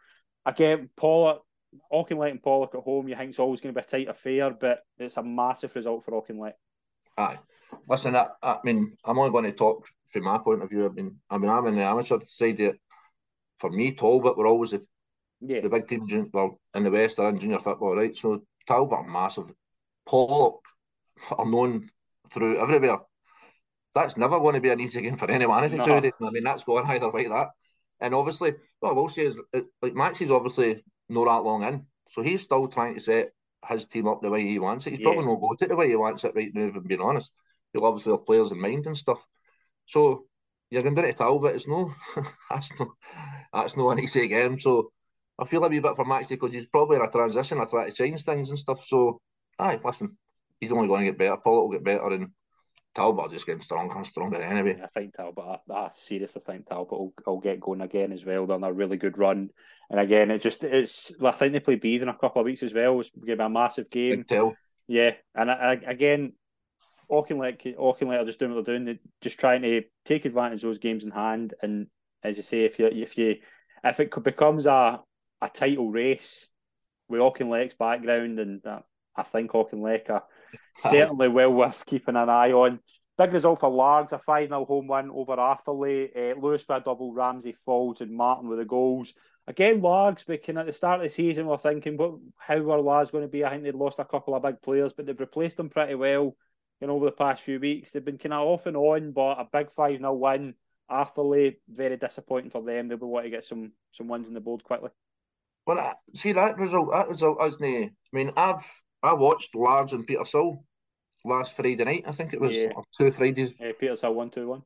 [0.46, 1.40] again, Pollok,
[1.92, 4.50] Auchinleck and Pollok at home, you think it's always going to be a tight affair,
[4.50, 6.54] but it's a massive result for Auchinleck.
[7.16, 7.38] Aye.
[7.88, 10.87] Listen, I, I mean, I'm only going to talk from my point of view.
[10.87, 12.74] I mean, I mean, I'm in the amateur side.
[13.59, 14.85] For me, Talbot were always the,
[15.40, 15.61] yeah.
[15.61, 18.16] the big team well, in the West are in junior football, right?
[18.16, 19.52] So Talbot are massive.
[20.09, 20.59] Pollok
[21.30, 21.88] are known
[22.30, 22.98] through everywhere.
[23.94, 26.00] That's never going to be an easy game for any manager no.
[26.00, 27.48] to I mean, that's going either way that.
[28.05, 31.87] And obviously, what I will say is, uh, like Maxie's obviously not that long in,
[32.11, 33.31] so he's still trying to set
[33.67, 34.90] his team up the way he wants it.
[34.90, 35.07] He's yeah.
[35.07, 37.33] probably not got it the way he wants it right now, if I'm being honest.
[37.73, 39.27] He'll obviously have players in mind and stuff.
[39.87, 40.27] So
[40.69, 41.55] you're going to do it to Talbot.
[41.55, 41.95] It's no,
[42.51, 42.93] that's no,
[43.55, 44.61] that's no an easy game.
[44.61, 44.93] So
[45.38, 47.88] I feel a wee bit for Maxie because he's probably in a transition, I try
[47.88, 48.85] to change things and stuff.
[48.85, 49.19] So,
[49.59, 50.19] aye, listen,
[50.61, 51.38] he's only going to get better.
[51.43, 52.33] Paul will get better, and
[52.94, 54.80] Talbot just getting stronger and stronger anyway.
[54.83, 58.46] I think Talbot, I, I seriously think Talbot will, will get going again as well.
[58.46, 59.50] They're on a really good run,
[59.90, 61.14] and again, it just it's.
[61.22, 63.00] I think they play Beath in a couple of weeks as well.
[63.00, 64.24] It's going to be a massive game.
[64.87, 66.35] Yeah, and I, I, again,
[67.11, 68.85] Auchinleck, Auchinleck are just doing what they're doing.
[68.85, 71.54] They're just trying to take advantage of those games in hand.
[71.62, 71.88] And
[72.22, 73.37] as you say, if you if you
[73.83, 75.00] if it becomes a
[75.40, 76.48] a title race
[77.09, 78.80] with Auchinleck's background, and uh,
[79.16, 80.24] I think Auchinleck are
[80.79, 82.81] certainly well worth keeping an eye on.
[83.17, 86.11] Big result for Largs, a 5 0 home win over Arthurlie.
[86.17, 89.14] Uh, Lewis with a double, Ramsey Faulds, and Martin with the goals.
[89.47, 93.11] Again, Largs, but at the start of the season, we're thinking, what, how are Largs
[93.11, 93.45] going to be?
[93.45, 96.35] I think they'd lost a couple of big players, but they've replaced them pretty well
[96.81, 97.90] you know, over the past few weeks.
[97.90, 100.55] They've been kind of off and on, but a big 5 0 win.
[100.90, 102.88] Arthurlie, very disappointing for them.
[102.88, 104.90] They'll be wanting to get some some wins in the board quickly.
[105.67, 106.90] Well, see that result.
[106.93, 107.64] That result isn't.
[107.64, 108.67] I mean, I've
[109.05, 110.64] I watched Largs and Petershill
[111.25, 112.05] last Friday night.
[112.07, 112.73] I think it was Yeah.
[112.97, 113.53] two Fridays.
[113.61, 114.62] Uh, Petershill one two one.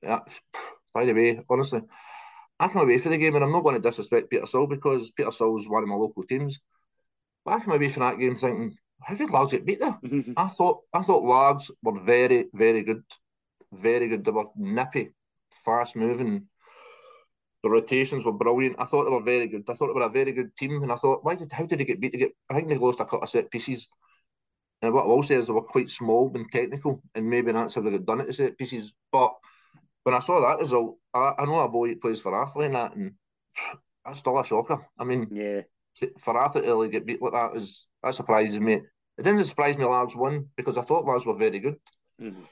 [0.00, 0.20] Yeah.
[0.94, 1.82] By the way, honestly,
[2.60, 5.28] I came away for the game, and I'm not going to disrespect Petershill because Peter
[5.30, 6.60] Petershill is one of my local teams.
[7.44, 9.98] But I came away from that game thinking, how did Largs get beat there?
[10.36, 13.02] I thought I thought Largs were very, very good,
[13.72, 14.24] very good.
[14.24, 15.10] They were nippy,
[15.64, 16.48] fast moving.
[17.64, 18.76] The rotations were brilliant.
[18.78, 19.64] I thought they were very good.
[19.70, 21.78] I thought they were a very good team, and I thought, why did how did
[21.78, 22.12] they get beat?
[22.12, 23.88] They get, I think they lost a couple of set pieces.
[24.82, 27.74] And what I will say is they were quite small and technical, and maybe that's
[27.74, 28.92] how they got done at the set pieces.
[29.10, 29.32] But
[30.02, 32.74] when I saw that result, I, I know a boy that plays for Arthurlie and
[32.74, 33.12] that, and
[34.04, 34.86] that's still a shocker.
[34.98, 35.62] I mean, yeah,
[36.18, 38.74] for Arthur to get beat like that is that surprises me.
[39.16, 41.76] It didn't surprise me Largs won because I thought Largs were very good.
[42.20, 42.42] mm-hmm.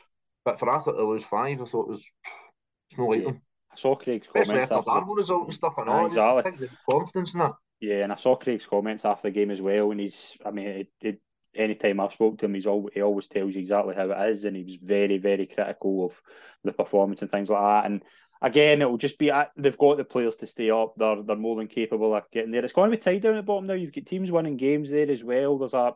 [0.43, 2.09] But for Arthur to lose five, I thought it was
[2.89, 3.27] it's no like Yeah.
[3.27, 3.43] them.
[3.73, 4.91] I saw Craig's comments after after.
[4.91, 6.07] Darvo result and stuff and Aye, all.
[6.07, 6.39] exactly.
[6.39, 7.53] I think the confidence in that.
[7.81, 10.37] Yeah, and I saw Craig's comments after the game as well, and he's.
[10.45, 11.21] I mean, it, it,
[11.55, 14.31] any time I've spoke to him, he's always he always tells you exactly how it
[14.31, 16.21] is, and he was very very critical of
[16.65, 17.91] the performance and things like that.
[17.91, 18.03] And
[18.41, 20.95] again, it will just be uh, they've got the players to stay up.
[20.97, 22.65] They're they're more than capable of getting there.
[22.65, 23.75] It's going to be tied down at the bottom now.
[23.75, 25.59] You've got teams winning games there as well.
[25.59, 25.95] There's a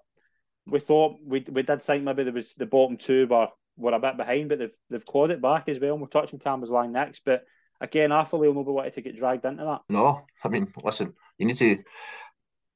[0.66, 4.00] we thought we we did think maybe there was the bottom two were were a
[4.00, 5.92] bit behind, but they've they've clawed it back as well.
[5.92, 7.42] And we're touching Cambuslang next, but
[7.80, 9.82] again, Arthurlie will be wanting to get dragged into that.
[9.88, 11.78] No, I mean, listen, you need to.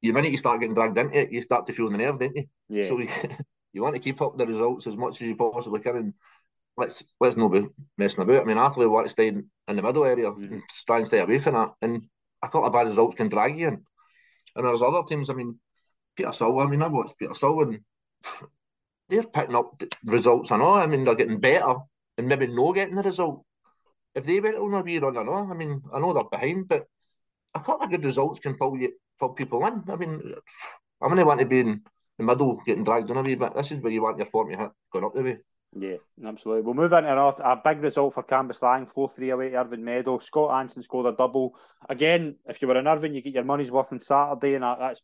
[0.02, 2.34] The minute you start getting dragged into it, you start to feel the nerve, don't
[2.34, 2.46] you?
[2.68, 3.08] Yeah, So you,
[3.72, 5.96] you want to keep up the results as much as you possibly can.
[5.96, 6.14] And
[6.76, 7.66] let's let's not be
[7.98, 8.42] messing about.
[8.42, 10.50] I mean, Arthurlie want to stay in, in the middle area Mhm.
[10.52, 11.70] and try and stay away from that.
[11.82, 12.04] And
[12.42, 13.84] a couple of bad results can drag you in.
[14.56, 15.28] And there's other teams.
[15.28, 15.58] I mean,
[16.18, 16.64] Petershill.
[16.64, 17.80] I mean, I watched Petershill, and
[19.08, 20.50] they're picking up results.
[20.50, 20.74] I know.
[20.74, 21.74] I mean, they're getting better,
[22.16, 23.44] and maybe no getting the result.
[24.14, 25.48] If they went on a wee run, I know.
[25.50, 26.86] I mean, I know they're behind, but
[27.54, 29.82] a couple of good results can pull you pull people in.
[29.88, 30.34] I mean,
[31.00, 31.82] I'm going to want to be in
[32.18, 33.54] the middle, getting dragged on a wee bit.
[33.54, 35.38] This is where you want your form to hit going up the way.
[35.76, 35.96] Yeah,
[36.26, 36.62] absolutely.
[36.62, 37.38] We'll move into North.
[37.38, 40.18] A big result for Cambuslang, 4 3 away to Irvine Meadow.
[40.18, 41.54] Scott Anson scored a double.
[41.88, 44.78] Again, if you were in Irvine, you get your money's worth on Saturday, and that,
[44.80, 45.02] that's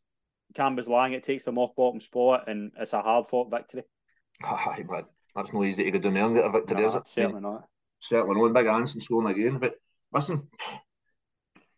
[0.55, 1.13] Cambuslang.
[1.13, 3.85] It takes them off bottom spot, and it's a hard fought victory.
[4.43, 5.05] Aye, man.
[5.37, 7.03] That's no easy to go down there and get a victory, No, is it?
[7.07, 7.69] Certainly not.
[8.09, 9.59] Certainly no big Anson scoring again.
[9.59, 9.75] But
[10.13, 10.49] listen,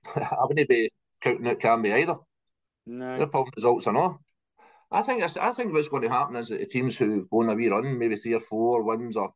[0.16, 2.16] I wouldn't be counting out Canby either.
[2.86, 3.26] They're No.
[3.26, 4.20] pulling results and all.
[4.90, 7.50] I think I think what's going to happen is that the teams who go on
[7.50, 9.34] a wee run, maybe three or four wins or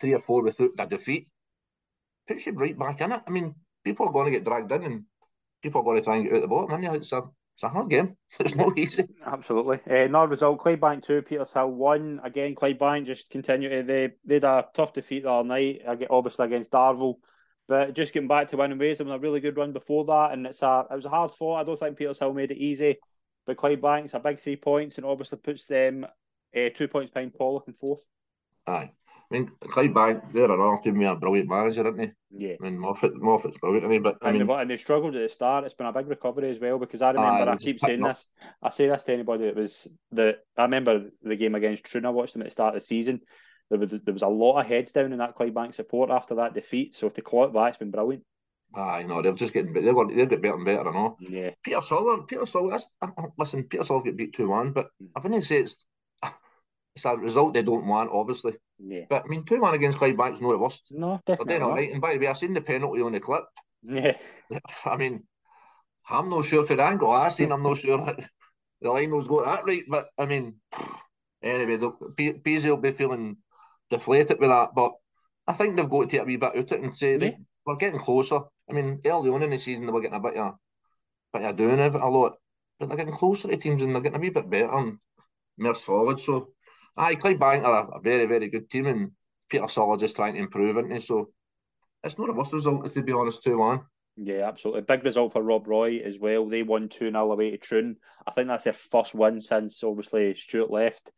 [0.00, 1.28] three or four without a defeat,
[2.26, 3.22] puts you right back in it.
[3.26, 3.54] I mean,
[3.84, 5.04] people are going to get dragged in and
[5.62, 6.72] people are going to try and get out the bottom.
[6.84, 7.22] And it's a
[7.54, 8.16] it's a hard game.
[8.40, 9.04] It's not easy.
[9.24, 9.78] Absolutely.
[9.88, 12.20] Uh, another result, Clydebank 2, Petershill 1.
[12.24, 16.46] Again, Clydebank just continue to, they, they had a tough defeat the other night, obviously
[16.46, 17.14] against Darvel.
[17.66, 20.32] But just getting back to winning ways, they were a really good run before that,
[20.32, 21.60] and it's a it was a hard fought.
[21.60, 22.96] I don't think Petershill made it easy,
[23.46, 27.66] but Clydebank's a big three points, and obviously puts them uh, two points behind Pollok
[27.66, 28.04] in fourth.
[28.66, 28.90] Aye.
[29.30, 32.12] I mean, Clydebank, they're another team with a brilliant manager, aren't they?
[32.30, 34.76] Yeah, I mean, Moffat, Moffat's brilliant, I mean, but I and, mean, they, and they
[34.76, 35.64] struggled at the start.
[35.64, 38.10] It's been a big recovery as well because I remember I keep saying up.
[38.10, 38.26] this.
[38.62, 40.38] I say this to anybody that was the.
[40.56, 42.06] I remember the game against Troon.
[42.06, 43.20] I watched them at the start of the season.
[43.70, 46.54] There was there was a lot of heads down in that Clydebank support after that
[46.54, 46.94] defeat.
[46.94, 48.24] So to claw it back, it's been brilliant.
[48.74, 49.86] aye, know, they're just getting better.
[49.86, 51.16] They're going, they'll get better and better, I know.
[51.20, 55.60] Yeah, Petershill, Peter uh, uh, listen, Petershill get beat 2 1, but I wouldn't say
[55.60, 55.86] it's,
[56.94, 58.54] it's a result they don't want, obviously.
[58.78, 59.04] Yeah.
[59.08, 60.88] But I mean, 2 1 against Clydebank's no the worst.
[60.90, 61.74] No, definitely not.
[61.74, 61.92] right.
[61.92, 63.44] And by the way, I seen the penalty on the clip.
[63.82, 64.16] Yeah,
[64.86, 65.24] I mean,
[66.08, 68.28] I'm not sure for the angle I seen, I'm not sure that
[68.80, 69.82] the line was got that right.
[69.88, 70.56] But I mean,
[71.42, 71.92] anyway, the-
[72.70, 73.36] will be feeling
[73.90, 74.70] deflated with that.
[74.74, 74.92] But
[75.46, 77.30] I think they've got to take a wee bit out of it and say, Yeah.
[77.66, 78.40] we're getting closer.
[78.68, 80.54] I mean, early on in the season, they were getting a bit of,
[81.32, 82.36] bit of doing of it a lot.
[82.80, 84.98] But they're getting closer to teams and they're getting a wee bit better and
[85.58, 86.18] more solid.
[86.18, 86.53] So,
[86.96, 88.86] aye, Clydebank are a, a very, very good team.
[88.86, 89.10] And
[89.50, 91.00] Petershill just trying to improve, isn't he?
[91.00, 91.30] So
[92.02, 93.80] it's not a worse result, to be honest, 2 1.
[94.16, 94.82] Yeah, absolutely.
[94.82, 96.46] Big result for Rob Roy as well.
[96.48, 97.96] They won 2 0 away to Troon.
[98.26, 101.10] I think that's their first win since obviously Stuart left.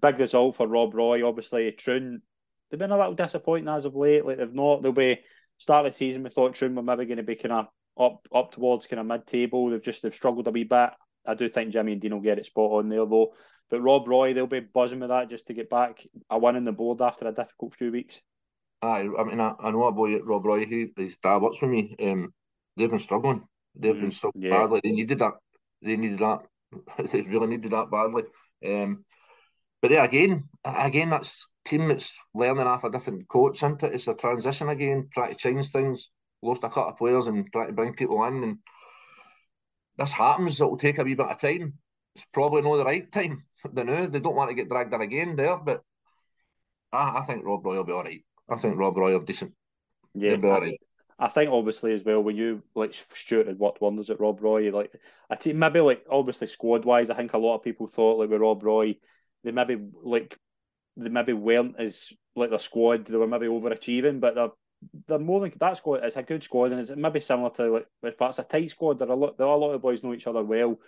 [0.00, 1.26] Big result for Rob Roy.
[1.26, 2.22] Obviously, Troon,
[2.70, 4.26] they've been a little disappointing as of late.
[4.26, 5.20] Like they've not, they'll be
[5.56, 6.22] start of the season.
[6.22, 7.66] We thought Troon were maybe going to be kind of
[7.98, 9.70] up up towards kind of mid table.
[9.70, 10.90] They've just they've struggled a wee bit.
[11.26, 13.34] I do think Jimmy and Dean will get it spot on there though.
[13.70, 16.64] But Rob Roy, they'll be buzzing with that just to get back a win in
[16.64, 18.20] the board after a difficult few weeks.
[18.82, 21.68] Aye, I mean, I, I know a boy Rob Roy who his dad works for
[21.68, 21.96] me.
[22.02, 22.34] Um,
[22.76, 23.44] they've been struggling.
[23.74, 24.50] They've mm, been so yeah.
[24.50, 24.80] badly.
[24.82, 25.34] They needed that.
[25.80, 26.40] They needed that.
[27.12, 28.24] they really needed that badly.
[28.64, 29.04] Um,
[29.80, 33.94] but there again, again, that's team that's learning off a different coach, isn't it?
[33.94, 36.10] It's a transition again, trying to change things.
[36.42, 38.58] Lost a couple of players and trying to bring people in, and
[39.96, 40.60] this happens.
[40.60, 41.74] It'll take a wee bit of time.
[42.14, 43.44] It's probably not the right time.
[43.72, 45.82] They know they don't want to get dragged in again there, but
[46.92, 48.24] I, I think Rob Roy will be all right.
[48.50, 49.52] I think Rob Roy will decent.
[50.14, 50.80] Yeah, be all right.
[51.16, 54.72] I think obviously as well when you like Stuart had worked wonders at Rob Roy,
[54.72, 54.92] like
[55.30, 58.30] I think maybe like obviously squad wise, I think a lot of people thought like
[58.30, 58.96] with Rob Roy,
[59.44, 60.36] they maybe like
[60.96, 64.48] they maybe weren't as like the squad, they were maybe overachieving, but they're
[65.06, 66.04] they're more than that squad.
[66.04, 68.98] It's a good squad, and it's maybe similar to like but it's a tight squad.
[68.98, 70.78] There are a lot, there are a lot of boys know each other well.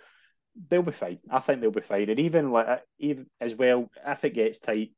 [0.69, 1.19] They'll be fine.
[1.29, 4.59] I think they'll be fine, and even like uh, even as well, if it gets
[4.59, 4.91] tight,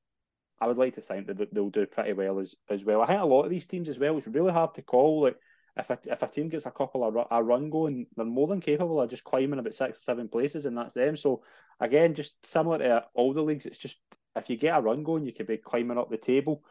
[0.60, 3.02] I would like to think that they'll do pretty well as as well.
[3.02, 4.18] I think a lot of these teams as well.
[4.18, 5.24] It's really hard to call.
[5.24, 5.38] Like
[5.76, 8.62] if a, if a team gets a couple of a run going, they're more than
[8.62, 11.16] capable of just climbing about six or seven places, and that's them.
[11.16, 11.44] So
[11.80, 13.98] again, just similar to all the leagues, it's just
[14.36, 16.64] if you get a run going, you could be climbing up the table.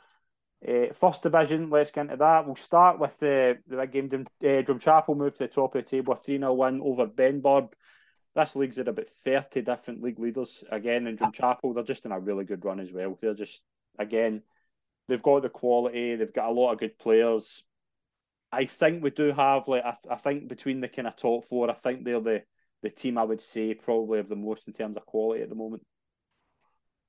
[0.67, 2.47] Uh, first division, let's get into that.
[2.47, 4.27] We'll start with the the big game.
[4.43, 7.73] Uh, Drumchapel moved to the top of the table, a 3 0 win over Benburb.
[8.35, 10.65] This league's at about 30 different league leaders.
[10.71, 13.19] Again, in Drumchapel, they're just in a really good run as well.
[13.21, 13.63] They're just,
[13.99, 14.43] again,
[15.09, 17.63] they've got the quality, they've got a lot of good players.
[18.53, 21.71] I think we do have, like, I, I think between the kind of top four,
[21.71, 22.43] I think they're the,
[22.83, 25.55] the team I would say probably of the most in terms of quality at the
[25.55, 25.83] moment.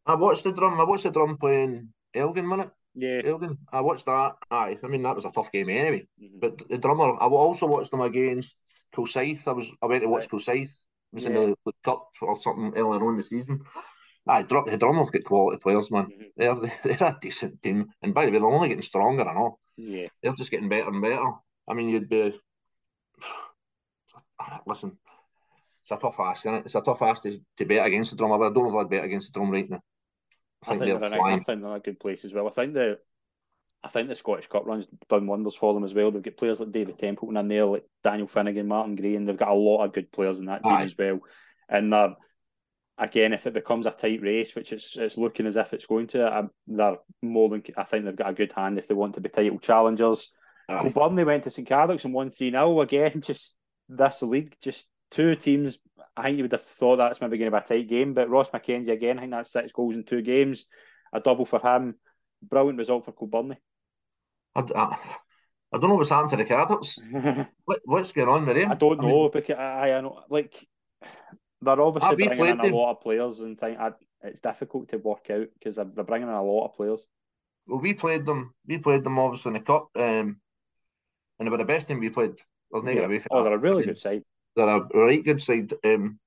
[0.06, 0.80] I watched the drum.
[0.80, 2.72] I watched the drum playing Elgin, minute.
[2.98, 3.22] Yeah.
[3.24, 3.58] Elgin.
[3.72, 4.34] I watched that.
[4.50, 4.80] Aye.
[4.84, 6.08] I mean, that was a tough game anyway.
[6.22, 6.40] Mm-hmm.
[6.40, 8.58] But the drummer, I also watched them against
[8.96, 9.48] Kilsyth.
[9.48, 10.32] I was I went to watch right.
[10.32, 10.72] Kilsyth.
[10.72, 11.30] It was yeah.
[11.30, 13.62] in the, cup or something earlier on in the season.
[14.28, 16.08] Aye, the drum have got quality players, man.
[16.08, 16.24] Mm-hmm.
[16.36, 17.86] They're they're a decent team.
[18.02, 19.60] And by the way, they're only getting stronger, I know.
[19.78, 20.08] Yeah.
[20.22, 21.32] They're just getting better and better.
[21.68, 22.34] I mean, you'd be
[24.66, 24.98] listen,
[25.84, 26.64] it's a tough ask, it?
[26.66, 28.34] It's a tough ask to, to bet against the drum.
[28.34, 29.82] I don't know if I'd bet against the drum right now.
[30.64, 32.48] I think, I think they're, they're I think they're in a good place as well.
[32.48, 33.00] I think the
[33.84, 36.12] I think the Scottish Cup runs done wonders for them as well.
[36.12, 39.38] They've got players like David Templeton in there, like Daniel Finnegan, Martin Gray, and they've
[39.38, 40.84] got a lot of good players in that team Aye.
[40.84, 41.20] as well.
[41.70, 42.16] And they're,
[42.98, 46.08] again, if it becomes a tight race, which it's it's looking as if it's going
[46.08, 49.14] to, um, they're more than I think they've got a good hand if they want
[49.14, 50.32] to be title challengers.
[50.68, 50.90] Aye.
[50.90, 53.22] Kilbirnie, went to St Cadoc's and won 3 0 again.
[53.22, 53.56] Just
[53.88, 55.80] this league, just two teams
[56.18, 58.30] I think you would have thought that's maybe going to be a tight game, but
[58.30, 60.66] Ross McKenzie again, I think that's six goals in two games,
[61.14, 61.96] a double for him.
[62.42, 63.58] Brilliant result for Kilbirnie.
[64.56, 64.98] I, I,
[65.74, 67.00] I don't know what's happened to the Cardinals.
[67.66, 68.72] what, what's going on with them?
[68.72, 70.68] I don't know I mean, because I, I know like
[71.62, 72.74] they're obviously bringing in them.
[72.74, 73.78] a lot of players and think
[74.24, 77.06] it's difficult to work out because they're, they're bringing in a lot of players.
[77.68, 78.56] Well, we played them.
[78.66, 80.40] We played them obviously in the cup, um,
[81.38, 82.40] and they were the best team we played.
[82.72, 83.06] There's no yeah.
[83.06, 84.24] away from Oh, they're a really I mean, good side
[84.58, 85.72] they're a right good side.
[85.86, 86.20] Um,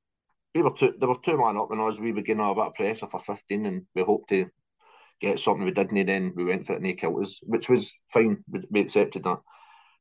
[0.55, 2.75] we were two, they were two man up, and as we began a bit of
[2.75, 4.49] pressure for fifteen, and we hoped to
[5.21, 6.07] get something we didn't.
[6.07, 8.43] Then we went for it, and they killed us, which was fine.
[8.49, 9.41] We, we accepted that.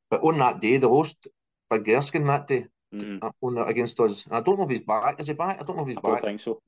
[0.09, 1.27] But on that day, the host
[1.69, 3.31] Big Erskine that day mm.
[3.41, 4.25] on that against us.
[4.31, 5.19] I don't know if he's back.
[5.19, 5.59] Is he back?
[5.59, 6.11] I don't know if he's I back.
[6.11, 6.61] I don't think so.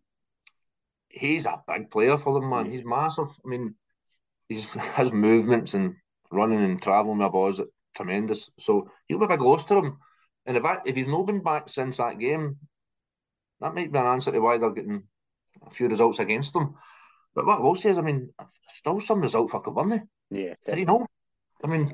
[1.09, 2.65] He's a big player for them, man.
[2.65, 2.71] Mm.
[2.71, 3.27] He's massive.
[3.43, 3.75] I mean,
[4.47, 5.95] he's his movements and
[6.31, 8.51] running and traveling with balls are tremendous.
[8.59, 9.97] So he'll be a big loss to them.
[10.45, 12.57] And if if he's not been back since that game,
[13.59, 15.03] that might be an answer to why they're getting
[15.65, 16.75] a few results against them.
[17.35, 18.33] But what I will say is, I mean,
[18.71, 20.01] still some result for Kilbirnie.
[20.01, 20.05] Eh?
[20.31, 20.53] Yeah.
[20.65, 21.05] 3 0.
[21.63, 21.93] I mean,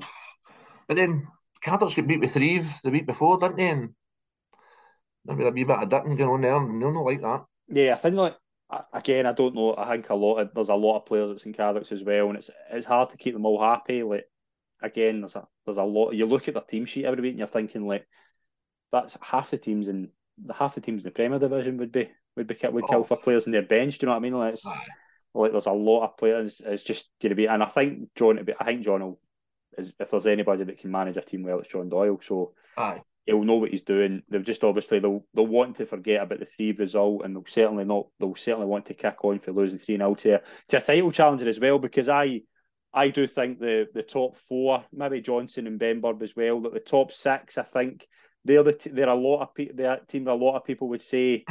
[0.87, 1.27] but then
[1.61, 3.69] Cardinals get beat with three the week before, didn't they?
[3.69, 3.89] And
[5.25, 7.45] maybe a wee bit of dicking going on there, and they're not like that.
[7.67, 8.37] Yeah, I think like
[8.93, 9.75] again, I don't know.
[9.77, 12.29] I think a lot of there's a lot of players at St Cardinals as well,
[12.29, 14.03] and it's it's hard to keep them all happy.
[14.03, 14.25] Like
[14.81, 16.11] again, there's a there's a lot.
[16.11, 18.07] You look at their team sheet every week, and you're thinking like
[18.91, 20.09] that's half the teams in
[20.43, 23.03] the half the teams in the Premier Division would be would be would kill oh.
[23.03, 23.97] for players in their bench.
[23.97, 24.33] Do you know what I mean?
[24.33, 24.55] Like,
[25.33, 26.61] like there's a lot of players.
[26.65, 28.39] It's just going to be, and I think John.
[28.59, 29.19] I think John will.
[29.77, 32.19] If there's anybody that can manage a team well, it's John Doyle.
[32.23, 33.01] So Aye.
[33.27, 34.23] he'll know what he's doing.
[34.27, 37.85] They've just obviously they'll they'll want to forget about the three result, and they'll certainly
[37.85, 38.07] not.
[38.19, 41.47] They'll certainly want to kick on for losing three 0 to to a title challenger
[41.47, 41.77] as well.
[41.77, 42.41] Because I
[42.93, 46.79] I do think the the top four, maybe Johnstone and Benburb as well, that the
[46.79, 48.07] top six, I think
[48.47, 49.75] they're the t- they're a lot of people.
[49.77, 51.45] That team, a lot of people would say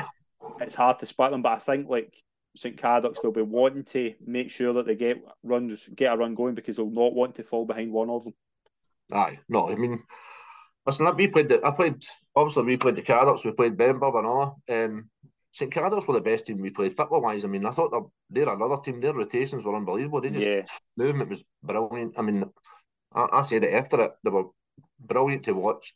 [0.61, 2.15] it's hard to spot them, but I think like
[2.57, 6.35] St Cadoc's, they'll be wanting to make sure that they get runs, get a run
[6.35, 8.35] going because they'll not want to fall behind one of them.
[9.13, 10.03] Aye, no, I mean,
[10.87, 11.51] listen, we played.
[11.51, 12.03] The, I played.
[12.35, 14.61] Obviously, we played the Cadoc's, we played Benburb and all.
[14.69, 15.11] Um,
[15.53, 17.45] St Cadoc's were the best team we played football wise.
[17.45, 19.01] I mean, I thought they're, they're another team.
[19.01, 20.21] Their rotations were unbelievable.
[20.21, 20.63] They just yeah.
[20.97, 22.15] movement was brilliant.
[22.19, 22.45] I mean,
[23.15, 24.13] I, I said it after it.
[24.23, 24.45] They were
[24.99, 25.95] brilliant to watch.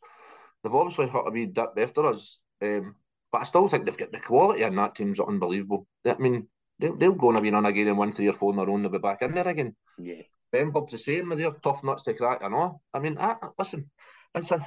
[0.62, 2.96] They've obviously hit a wee dip after us, um,
[3.32, 5.86] but I still think they've got the quality in that team's unbelievable.
[6.04, 8.52] I mean, they'll, they'll go on a win on again and win three or four
[8.52, 8.82] in their own.
[8.82, 9.74] They'll be back in there again.
[9.98, 10.22] Yeah.
[10.52, 12.82] Benburb's the same they're tough nuts to crack and all.
[12.92, 13.90] I mean, I, listen,
[14.34, 14.64] it's a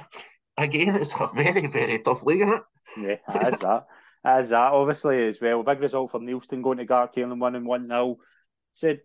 [0.56, 2.62] again, it's a very, very tough league, isn't it?
[3.28, 3.86] Yeah, that is that.
[4.24, 5.62] As that obviously as well.
[5.62, 8.16] Big result for Neilston going to Gartcairn winning one 0
[8.74, 9.00] Said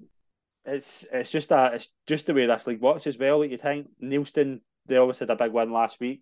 [0.66, 3.40] it's it's just a it's just the way this league works as well.
[3.40, 6.22] Like you think Neilston they always had a big win last week,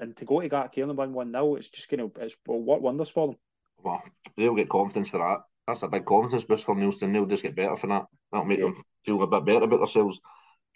[0.00, 2.80] and to go to Gartcairn and win one 0 it's just gonna it's will work
[2.80, 3.36] wonders for them.
[3.82, 4.02] Well,
[4.36, 5.40] they'll get confidence for that.
[5.66, 7.12] That's a big confidence boost for Neilston.
[7.12, 8.06] They'll just get better for that.
[8.32, 8.66] That'll make yeah.
[8.66, 10.20] them feel a bit better about themselves.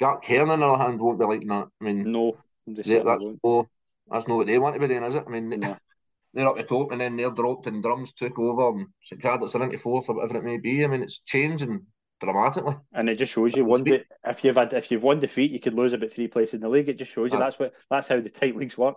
[0.01, 1.69] Gartcairn on the other hand won't be like that.
[1.81, 3.69] I mean, no, they, that's no,
[4.11, 5.25] that's not what they want to be doing, is it?
[5.27, 5.77] I mean.
[6.35, 9.55] They're up the top and then they're dropped and drums took over and St Cadoc's
[9.55, 10.83] are into fourth or whatever it may be.
[10.83, 11.85] I mean, it's changing
[12.27, 12.77] dramatically.
[12.93, 15.61] And it just shows you one de- if you've had if you've won defeat, you
[15.61, 16.89] could lose about three places in the league.
[16.89, 18.97] It just shows you that's what that's how the tight leagues work.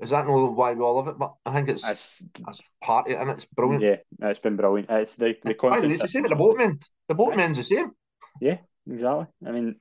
[0.00, 1.18] Is that not why we all love it?
[1.18, 3.82] But I think it's it's, it's part of it and it's brilliant.
[3.82, 4.88] Yeah, it's been brilliant.
[4.90, 5.92] It's the the content.
[5.92, 6.78] It's the same with the boatmen.
[7.08, 7.90] The boatmen's the same.
[8.40, 8.58] Yeah,
[8.90, 9.26] exactly.
[9.46, 9.76] I mean,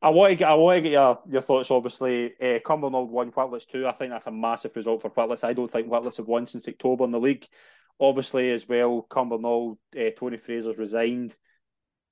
[0.00, 1.70] I want to get I want to get your, your thoughts.
[1.70, 3.86] Obviously, uh, Cumbernauld won, Whitletts two.
[3.86, 5.42] I think that's a massive result for Whitletts.
[5.42, 7.46] I don't think Whitletts have won since October in the league.
[7.98, 11.34] Obviously, as well, Cumbernauld, uh, Tony Fraser's resigned.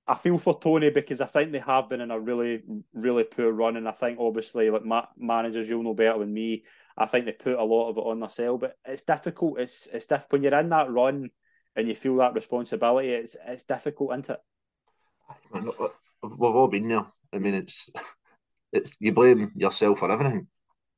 [0.07, 2.63] I feel for Tony because I think they have been in a really,
[2.93, 6.65] really poor run, and I think obviously, like ma- managers, you'll know better than me.
[6.99, 9.61] I think they put a lot of it on themselves, but it's difficult.
[9.61, 11.31] It's it's diff- when you're in that run
[11.77, 13.11] and you feel that responsibility.
[13.11, 14.41] It's it's difficult, isn't it?
[15.55, 15.89] Uh,
[16.23, 17.07] we've all been there.
[17.33, 17.89] I mean, it's
[18.73, 20.49] it's you blame yourself for everything.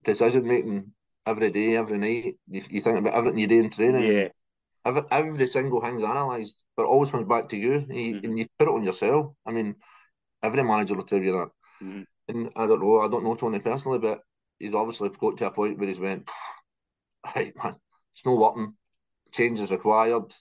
[0.03, 0.93] Decision making
[1.27, 2.37] every day, every night.
[2.49, 4.13] You, you think about everything you do in training.
[4.13, 4.29] Yeah.
[4.85, 8.25] Every, every single thing's analysed, but always comes back to you, and you, mm-hmm.
[8.25, 9.35] and you put it on yourself.
[9.47, 9.77] I mean,
[10.43, 11.49] every manager will tell you that.
[11.85, 12.03] Mm-hmm.
[12.29, 14.21] And I don't know, I don't know Tony personally, but
[14.59, 16.29] he's obviously got to a point where he's went,
[17.35, 17.77] right, man,
[18.13, 18.75] it's no working.
[19.33, 20.35] Change is required.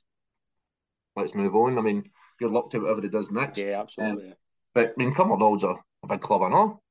[1.16, 1.78] Let's move on.
[1.78, 3.60] I mean, good luck to whatever he does next.
[3.60, 4.30] Yeah, absolutely.
[4.30, 4.36] Um,
[4.74, 6.82] but I mean, Cumbernauld a, a big club, I know.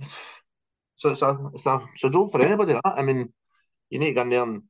[0.96, 2.74] So it's a it's a it's a job for anybody.
[2.74, 3.32] That I mean,
[3.88, 4.64] you need to go in there and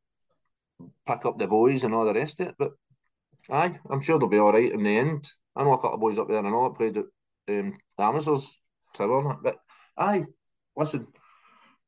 [1.06, 2.54] pick up the boys and all the rest of it.
[2.58, 2.72] But
[3.50, 5.28] aye, I'm sure they'll be all right in the end.
[5.56, 7.04] I know a couple of boys up there and know I played at
[7.48, 8.60] um, the Amazons
[8.94, 9.38] Tavern.
[9.42, 9.56] But
[9.96, 10.24] aye,
[10.76, 11.06] listen,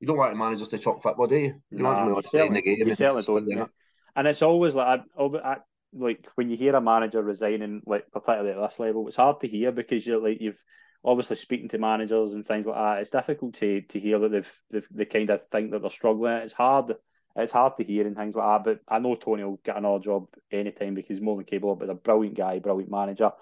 [0.01, 1.55] you don't want managers to chop football, do you?
[1.71, 2.89] You nah, want to in the game.
[2.89, 3.71] You certainly don't.
[4.15, 5.57] And it's always like I, I,
[5.95, 9.49] like when you hear a manager resigning, like particularly at this level, it's hard to
[9.49, 10.63] hear because you're like you've
[11.05, 12.99] obviously speaking to managers and things like that.
[12.99, 16.33] It's difficult to to hear that they've, they've they kind of think that they're struggling.
[16.33, 16.95] It's hard.
[17.37, 18.65] It's hard to hear and things like that.
[18.65, 21.77] But I know Tony will get another job anytime because he's more than capable.
[21.77, 23.33] But a brilliant guy, brilliant manager.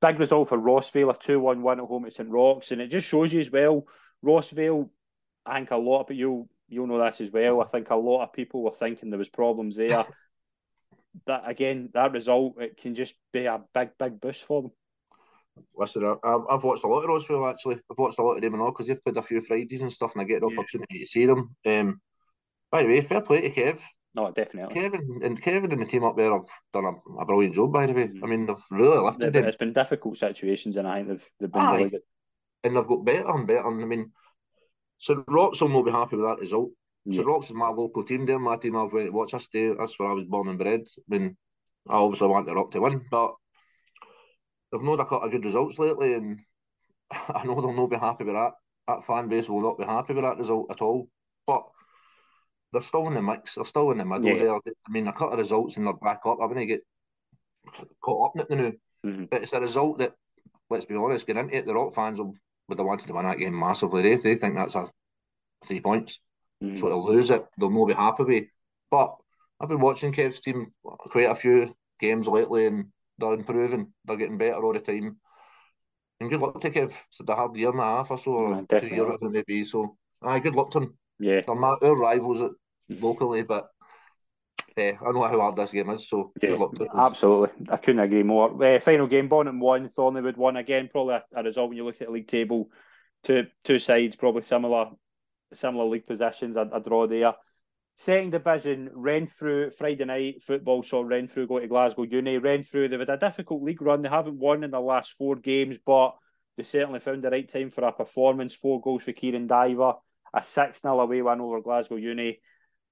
[0.00, 2.72] Big result for Rossvale, a 2 1 win at home at St Roch's.
[2.72, 3.86] And it just shows you as well,
[4.24, 4.88] Rossvale,
[5.44, 7.60] I think a lot of you you'll know this as well.
[7.60, 10.06] I think a lot of people were thinking there was problems there
[11.26, 14.70] that again, that result it can just be a big, big boost for them.
[15.76, 17.78] Listen, I've watched a lot of Rossvale actually.
[17.90, 19.92] I've watched a lot of them and all because they've played a few Fridays and
[19.92, 20.58] stuff, and I get the yeah.
[20.58, 21.54] opportunity to see them.
[21.66, 22.00] Um,
[22.72, 23.80] by the way, fair play to Kev.
[24.14, 24.74] No, definitely.
[24.74, 27.72] Kevin and Kevin and the team up there have done a, a brilliant job.
[27.72, 28.20] By the way, mm.
[28.22, 29.44] I mean they've really lifted them.
[29.44, 31.76] It's been difficult situations, and I think they've they've been Aye.
[31.76, 32.00] really good.
[32.64, 33.68] And they've got better and better.
[33.68, 34.12] And I mean,
[34.96, 36.70] so Roch's will be happy with that result.
[37.04, 37.22] Yeah.
[37.24, 38.26] Roch's is my local team.
[38.26, 39.34] There, my team I've went to watch.
[39.34, 39.74] I stay.
[39.74, 40.82] That's where I was born and bred.
[40.98, 41.36] I mean,
[41.88, 43.32] I obviously want the Rock to win, but
[44.70, 46.40] they've not a couple of good results lately, and
[47.10, 48.52] I know they'll not be happy with that.
[48.88, 51.08] That fan base will not be happy with that result at all.
[51.46, 51.62] But
[52.72, 53.54] they're still in the mix.
[53.54, 54.38] They're still in the middle yeah.
[54.38, 54.54] there.
[54.54, 56.38] I mean, a couple of results and they're back up.
[56.40, 56.82] I'm going to get
[58.00, 59.10] caught up in it now.
[59.10, 59.24] Mm-hmm.
[59.30, 60.12] But it's a result that,
[60.70, 62.34] let's be honest, getting into it, the Rock fans will,
[62.68, 64.02] would have wanted to win that game massively.
[64.02, 64.88] They, they think that's a
[65.64, 66.20] three points.
[66.62, 66.76] Mm-hmm.
[66.76, 67.44] So they'll lose it.
[67.58, 68.44] They'll not be happy with.
[68.90, 69.16] But
[69.60, 72.86] I've been watching Kev's team quite a few games lately, and
[73.18, 73.92] they're improving.
[74.04, 75.18] They're getting better all the time.
[76.20, 76.92] And good luck to Kev.
[77.08, 79.30] It's a hard year and a half or so, or yeah, two years, whatever it
[79.32, 79.64] may be.
[79.64, 80.98] So, aye, good luck to him.
[81.18, 81.40] Yeah.
[81.44, 82.52] They're my, rivals at,
[82.88, 83.68] locally, but
[84.76, 86.56] uh, I know how hard this game is, so yeah,
[86.94, 87.66] absolutely.
[87.68, 88.62] I couldn't agree more.
[88.62, 90.88] Uh, final game, Bonnet one, Thorniewood one again.
[90.90, 92.70] Probably a, a, result when you look at the league table.
[93.22, 94.90] Two two sides, probably similar
[95.52, 96.56] similar league positions.
[96.56, 97.34] A, a draw there.
[97.96, 102.38] Second division, Renfrew Friday night football saw Renfrew go to Glasgow Uni.
[102.38, 104.00] Renfrew they've had a difficult league run.
[104.00, 106.16] They haven't won in the last four games, but
[106.56, 108.54] they certainly found the right time for a performance.
[108.54, 109.94] Four goals for Kieran Diver,
[110.34, 112.40] a six 0 away win over Glasgow Uni.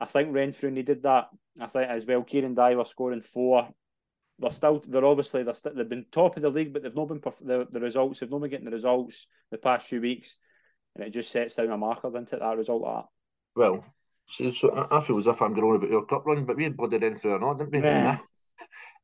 [0.01, 1.29] I think Renfrew needed that.
[1.61, 2.23] I think as well.
[2.23, 3.69] Kieran Diver scoring four.
[4.39, 4.83] They're still.
[4.87, 5.43] They're obviously.
[5.43, 7.81] They're st- they've been top of the league, but they've not been perf- the, the
[7.81, 8.21] results.
[8.21, 10.37] They've not been getting the results the past few weeks,
[10.95, 12.85] and it just sets down a marker, into that result.
[12.85, 13.05] That.
[13.57, 13.85] Well,
[14.27, 16.77] so, so I feel as if I'm going about your cup run, but we had
[16.77, 18.19] bloody Renfrew or not, didn't we?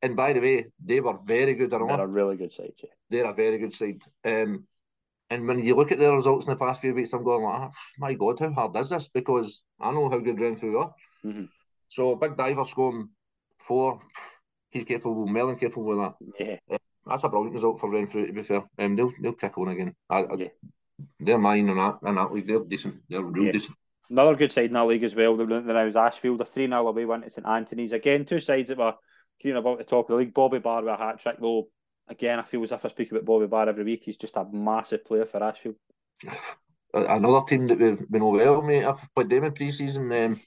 [0.01, 1.71] And by the way, they were very good.
[1.71, 2.73] They're a really good side.
[2.77, 2.89] Yeah.
[3.09, 4.01] They're a very good side.
[4.23, 4.65] Um,
[5.29, 7.61] and when you look at their results in the past few weeks, I'm going like,
[7.61, 9.07] oh, my God, how hard is this?
[9.07, 10.93] Because I know how good Renfrew are.
[11.25, 11.45] Mm-hmm.
[11.89, 13.09] So big diver scoring
[13.59, 13.99] four,
[14.69, 16.35] he's capable, Melon capable of that.
[16.39, 16.55] Yeah.
[16.71, 18.63] Uh, that's a brilliant result for Renfrew, to be fair.
[18.79, 19.95] Um, they'll, they'll kick on again.
[20.09, 20.47] I, I, yeah.
[21.19, 22.47] They're mine in that, in that league.
[22.47, 23.01] They're decent.
[23.09, 23.51] They're real yeah.
[23.51, 23.77] decent.
[24.09, 25.35] Another good side in that league as well.
[25.35, 27.91] The now is Ashfield, a 3 0 away win to St Anthony's.
[27.91, 28.95] Again, two sides that were
[29.41, 30.33] clearing about the top of the league.
[30.33, 31.67] Bobby Barr with a hat trick, though.
[32.09, 34.03] Again, I feel as if I speak about Bobby Barr every week.
[34.05, 35.75] He's just a massive player for Ashfield.
[36.93, 38.85] Another team that we've been over well, mate.
[38.85, 40.11] I've played them in pre season.
[40.11, 40.39] Um,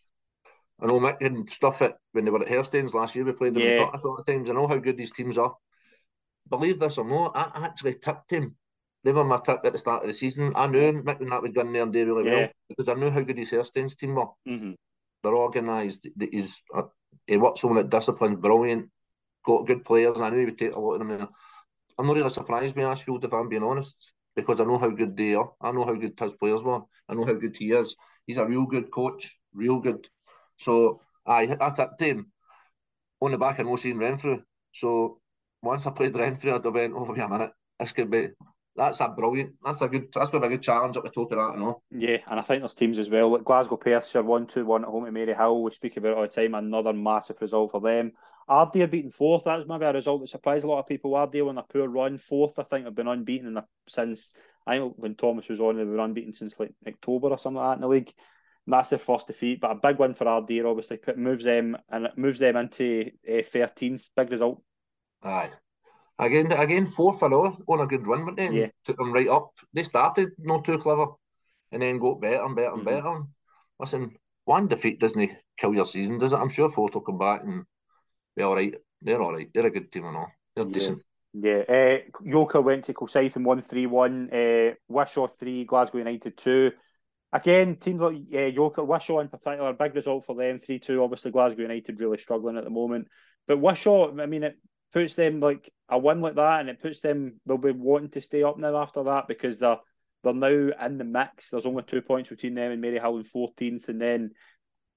[0.80, 3.24] I know Mick and stuff it when they were at Harestanes last year.
[3.24, 3.88] We played them yeah.
[3.88, 4.48] a couple of times.
[4.48, 5.54] I know how good these teams are.
[6.48, 8.56] Believe this or not, I actually tipped him.
[9.04, 10.52] They were my tip at the start of the season.
[10.56, 12.36] I knew Mick and that would go in there and do really yeah.
[12.36, 14.26] well because I knew how good his Harestanes team were.
[14.48, 14.72] Mm-hmm.
[15.22, 16.08] They're organised.
[16.18, 16.82] He's uh,
[17.26, 18.90] he works on that discipline, brilliant.
[19.44, 21.28] Got good players, and I knew he would take a lot of them there.
[22.00, 25.14] I'm not really surprised by Ashfield if I'm being honest, because I know how good
[25.14, 25.50] they are.
[25.60, 26.80] I know how good his players were.
[27.06, 27.94] I know how good he is.
[28.26, 30.08] He's a real good coach, real good.
[30.56, 32.32] So I I tipped him
[33.20, 34.40] on the back of no seeing Renfrew.
[34.72, 35.20] So
[35.62, 38.30] once I played Renfrew, I'd have went, oh, wait a minute, this could be
[38.76, 39.54] that's a brilliant.
[39.62, 40.08] That's a good.
[40.14, 41.82] That's going to be a good challenge up the top of that, you know.
[41.90, 43.28] Yeah, and I think there's teams as well.
[43.28, 45.62] Like Glasgow Perth are one two one at home to Maryhill.
[45.62, 46.54] We speak about it all the time.
[46.54, 48.12] Another massive result for them.
[48.50, 49.44] Ardeer beating Forth.
[49.44, 51.12] That's maybe a result that surprised a lot of people.
[51.12, 52.18] Ardeer on a poor run.
[52.18, 54.32] Forth, I think, have been unbeaten in the, since
[54.66, 57.70] I know when Thomas was on, they were unbeaten since like October or something like
[57.70, 58.12] that in the league.
[58.66, 60.68] And that's their first defeat, but a big win for Ardeer.
[60.68, 64.10] Obviously, it moves them and it moves them into uh, thirteenth.
[64.16, 64.62] Uh, big result.
[65.22, 65.50] Aye,
[66.20, 68.66] Again, again, four for all on a good run, but then yeah.
[68.84, 69.52] took them right up.
[69.72, 71.06] They started not too clever,
[71.72, 73.00] and then got better and better and mm-hmm.
[73.02, 73.22] better.
[73.78, 76.36] Listen, one defeat doesn't kill your season, does it?
[76.36, 77.64] I'm sure Forth will come back and
[78.36, 78.74] be all right.
[79.02, 79.48] They're all right.
[79.52, 80.32] They're a good team and all.
[80.54, 80.72] They're yeah.
[80.72, 81.02] decent.
[81.32, 84.30] Yeah, uh, Yoker went to Kilsyth and won 3 1.
[84.32, 86.72] Uh, Wishaw 3, Glasgow United 2.
[87.32, 91.02] Again, teams like uh, Yoker, Wishaw in particular, big result for them 3 2.
[91.02, 93.06] Obviously, Glasgow United really struggling at the moment.
[93.46, 94.58] But Wishaw, I mean, it
[94.92, 97.40] puts them like a win like that, and it puts them.
[97.46, 99.78] They'll be wanting to stay up now after that because they're
[100.24, 101.50] they're now in the mix.
[101.50, 104.32] There's only two points between them and Maryhill in fourteenth, and then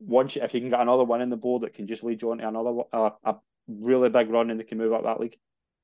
[0.05, 2.31] once if you can get another one in the board, it can just lead you
[2.31, 3.35] on to another uh, a
[3.67, 5.37] really big run, and they can move up that league.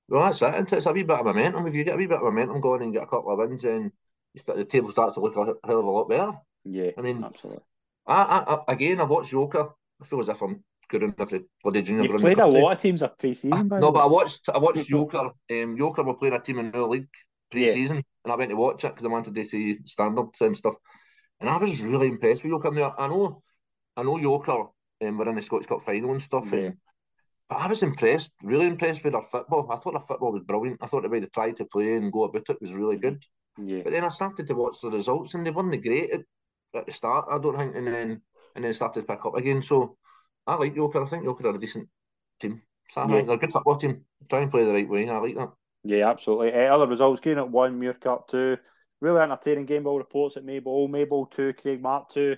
[0.08, 0.74] Well, that's it.
[0.74, 1.68] It's a wee bit of momentum.
[1.68, 3.64] If you get a wee bit of momentum going and get a couple of wins,
[3.64, 3.92] then
[4.36, 6.32] start, the table starts to look a hell of a lot better.
[6.66, 7.64] Yeah, I mean, absolutely.
[8.08, 9.72] I, I, I again, I've watched Yoker.
[10.02, 12.12] I feel as if I'm good enough to bloody junior.
[12.12, 13.68] You played a lot of teams of pre-season.
[13.68, 15.26] no, but I watched I watched Yoker.
[15.26, 17.08] Um, Yoker were playing a team in the league
[17.52, 18.02] pre-season, yeah.
[18.26, 20.76] and I went to watch it because I wanted to see standard and stuff.
[21.40, 22.74] And I was really impressed with Yoker.
[22.74, 23.44] Now I know,
[24.00, 24.70] I know Yoker
[25.06, 26.48] um, were in the Scottish Cup final and stuff.
[26.52, 26.60] Yeah.
[26.60, 26.78] And,
[27.50, 29.68] but I was impressed, really impressed with their football.
[29.72, 30.80] I thought their football was brilliant.
[30.82, 33.24] I thought the way they tried to play and go about it was really good.
[33.58, 33.82] Yeah.
[33.84, 36.22] But then I started to watch the results, and they weren't great at,
[36.76, 37.26] at the start.
[37.30, 38.22] I don't think, and then
[38.56, 39.62] and then started to pick up again.
[39.62, 39.98] So
[40.48, 41.04] I like Yoker.
[41.04, 41.90] I think Yoker are a decent
[42.40, 42.62] team.
[42.94, 43.22] So yeah.
[43.22, 44.06] They're a good football team.
[44.30, 45.10] Try and play the right way.
[45.10, 45.50] I like that.
[45.84, 46.54] Yeah, absolutely.
[46.54, 48.58] Uh, other results: Greenock one, Muirkirk two.
[49.02, 50.90] Really entertaining game ball reports at Maybole.
[50.90, 52.38] Maybole two, Craigmark two.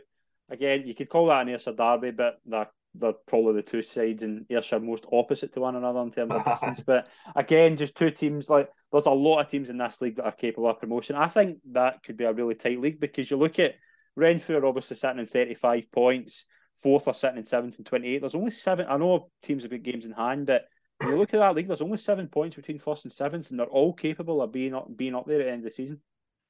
[0.52, 4.22] Again, you could call that an Ayrshire derby, but they're, they're probably the two sides
[4.22, 6.80] in Ayrshire most opposite to one another in terms of distance.
[6.86, 10.26] but again, just two teams like there's a lot of teams in this league that
[10.26, 11.16] are capable of promotion.
[11.16, 13.76] I think that could be a really tight league because you look at
[14.16, 16.46] Renfrew are obviously sitting in 35 points
[16.76, 18.20] fourth or sitting in seventh and 28.
[18.20, 18.88] There's only seven.
[18.90, 20.66] I know teams have got games in hand, but
[20.98, 23.60] when you look at that league, there's only seven points between first and seventh, and
[23.60, 26.02] they're all capable of being up, being up there at the end of the season.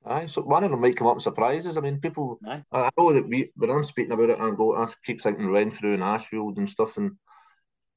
[0.06, 1.78] Aye, so one of them might come up with surprises.
[1.78, 2.39] I mean, people.
[2.45, 2.64] Aye.
[2.72, 5.93] I know that we, when I'm speaking about it, I go, I keep thinking Renfrew
[5.93, 7.18] and Ashfield and stuff, and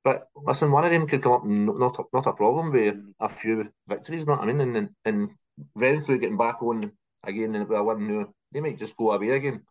[0.03, 3.29] but listen, one of them could come up not a, not a problem with a
[3.29, 4.23] few victories.
[4.23, 4.61] You know what I mean?
[4.61, 5.31] And and, and
[5.75, 6.93] Renfrew getting back on
[7.23, 9.63] again and a win now, they might just go away again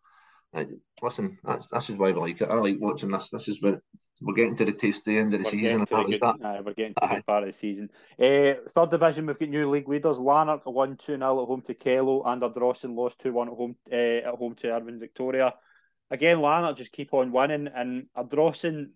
[1.02, 2.48] listen, that's this is why I like it.
[2.48, 3.30] I like watching this.
[3.30, 3.80] This is what
[4.20, 5.84] we're getting to the tasty end of the we're season.
[5.84, 7.90] Getting good, uh, we're getting to the part of the season.
[8.18, 10.18] Uh, third division, we've got new league leaders.
[10.18, 13.76] Lanark won 2 0 at home to Kello, and Ardrossan lost 2 1 at home
[13.90, 15.54] uh, at home to Irvine Victoria.
[16.10, 18.90] Again, Lanark just keep on winning, and Ardrossan,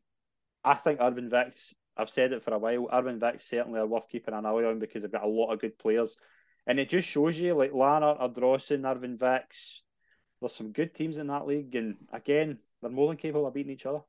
[0.65, 4.09] I think Irvine Vics, I've said it for a while, Irvine Vics certainly are worth
[4.09, 6.17] keeping an eye on because they've got a lot of good players.
[6.67, 9.81] And it just shows you, like Lanark, Ardrossan, Irvine Vics,
[10.41, 13.73] there's some good teams in that league, and again, they're more than capable of beating
[13.73, 14.01] each other.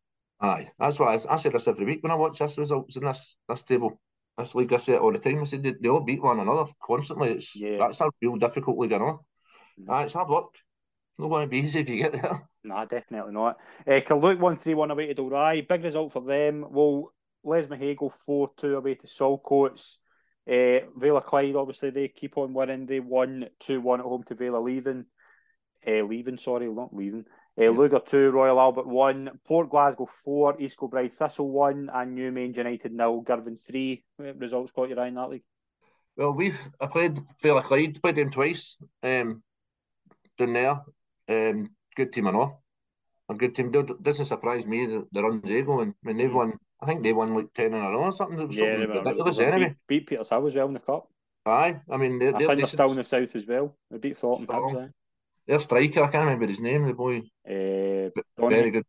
[0.41, 3.05] Aye, that's why I, I say this every week when I watch this results in
[3.05, 3.99] this this table,
[4.37, 4.71] this league.
[4.71, 5.41] I say it all the time.
[5.41, 7.31] I said they, they all beat one another constantly.
[7.31, 7.77] It's yeah.
[7.79, 9.25] that's a real difficult league, I know.
[9.79, 9.91] Mm-hmm.
[9.91, 10.53] Aye, it's hard work.
[10.53, 12.47] It's not going to be easy if you get there.
[12.63, 13.57] Nah, definitely not.
[13.85, 15.67] Uh, Carluke won three away to Dalry.
[15.67, 16.65] Big result for them.
[16.69, 17.13] Well,
[17.45, 19.97] Lesmahagow four two away to Saltcoats.
[20.49, 22.85] Uh, Vale Clyde obviously they keep on winning.
[22.85, 25.05] They won two one at home to Vale Leaving.
[25.85, 27.25] Uh, leaving, sorry, not leaving.
[27.57, 27.69] Uh, yeah.
[27.69, 32.93] Lugar 2, Royal Albert 1, Port Glasgow 4, East Kilbride Thistle 1, and Newmain United
[32.93, 34.03] nil, Girvan 3.
[34.17, 35.43] What results caught your eye in that league?
[36.15, 39.41] Well, we've I played Vale Clyde, played them twice um,
[40.37, 40.81] down there.
[41.29, 42.59] Um, good team I know.
[43.29, 43.71] A good team.
[43.73, 47.03] It doesn't surprise me the, the runs they go and when they've won, I think
[47.03, 48.39] they won like 10 in a row or something.
[48.39, 49.75] Yeah, something ridiculous beat, anyway.
[49.87, 51.07] Beat Petershill as well in the Cup.
[51.45, 53.75] Aye, I mean, they're, I think they're still in the south as well.
[53.89, 54.91] They beat Thornton Hibs,
[55.49, 57.23] their striker, I can't remember his name, the boy.
[57.43, 58.11] Uh,
[58.47, 58.85] very good,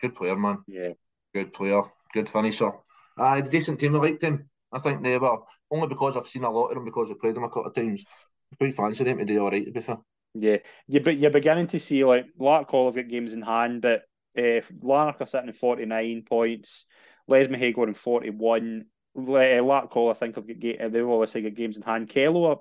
[0.00, 0.58] good player, man.
[0.66, 0.94] Yeah,
[1.32, 2.72] good player, good finisher.
[3.16, 3.94] Aye, decent team.
[3.94, 4.50] I liked him.
[4.72, 5.38] I think they were
[5.70, 7.74] only because I've seen a lot of them because I've played them a couple of
[7.74, 8.04] times.
[8.52, 9.64] I quite fancy them to do all right.
[9.64, 9.98] To be fair.
[10.34, 10.56] Yeah,
[10.88, 14.02] yeah, but you're beginning to see like Larkhall have got games in hand, but
[14.36, 16.86] uh, Lanark are sitting in forty nine points.
[17.30, 18.86] Lesmahagow in forty one.
[19.16, 22.08] Uh, Larkhall, I think, have got they've obviously got games in hand.
[22.08, 22.60] Kello are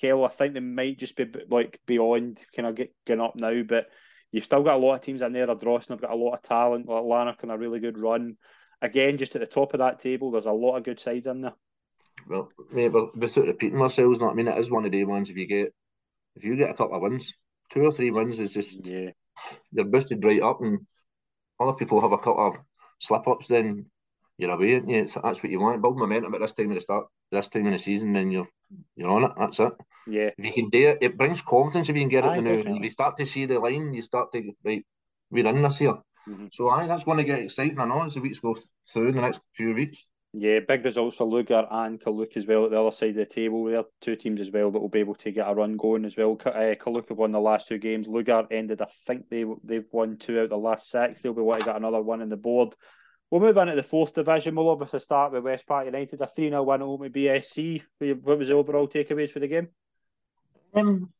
[0.00, 3.62] Kello, I think they might just be like beyond kind of get, getting up now,
[3.62, 3.86] but
[4.30, 5.46] you've still got a lot of teams in there.
[5.46, 6.88] Ardrossan have got a lot of talent.
[6.88, 8.36] Like Lanark on a really good run.
[8.82, 11.40] Again, just at the top of that table, there's a lot of good sides in
[11.40, 11.54] there.
[12.28, 15.36] Well, maybe without repeating ourselves, not I mean it is one of the ones if
[15.36, 15.72] you get
[16.34, 17.34] if you get a couple of wins,
[17.70, 19.10] two or three wins is just yeah.
[19.72, 20.80] you're boosted right up, and
[21.58, 22.56] other people have a couple of
[22.98, 23.86] slip ups, then
[24.38, 25.06] you're away, and you?
[25.06, 25.80] that's what you want.
[25.82, 28.48] Build momentum at this time of the start, this time of the season, then you're
[28.94, 29.32] you're on it.
[29.38, 29.72] That's it.
[30.06, 30.30] Yeah.
[30.36, 32.50] If you can do it, it brings confidence if you can get aye, it now.
[32.50, 34.84] If you start to see the line, you start to right,
[35.30, 35.96] we're in this here.
[36.28, 36.46] Mm-hmm.
[36.52, 37.78] So aye, that's going to get exciting.
[37.78, 38.56] I know as the weeks go
[38.92, 40.06] through in the next few weeks.
[40.38, 43.24] Yeah, big results for Lugar and Carluke as well at the other side of the
[43.24, 43.64] table.
[43.64, 46.16] They're two teams as well that will be able to get a run going as
[46.16, 46.38] well.
[46.44, 48.06] Uh, Carluke have won the last two games.
[48.06, 51.22] Lugar ended, I think they they've won two out of the last six.
[51.22, 52.74] They'll be wanting to get another one in the board.
[53.30, 54.54] We'll move on to the fourth division.
[54.54, 57.82] We'll obviously start with West Park United, a 3 0 win at BSC.
[58.22, 59.68] What was the overall takeaways for the game?
[60.74, 61.12] Um,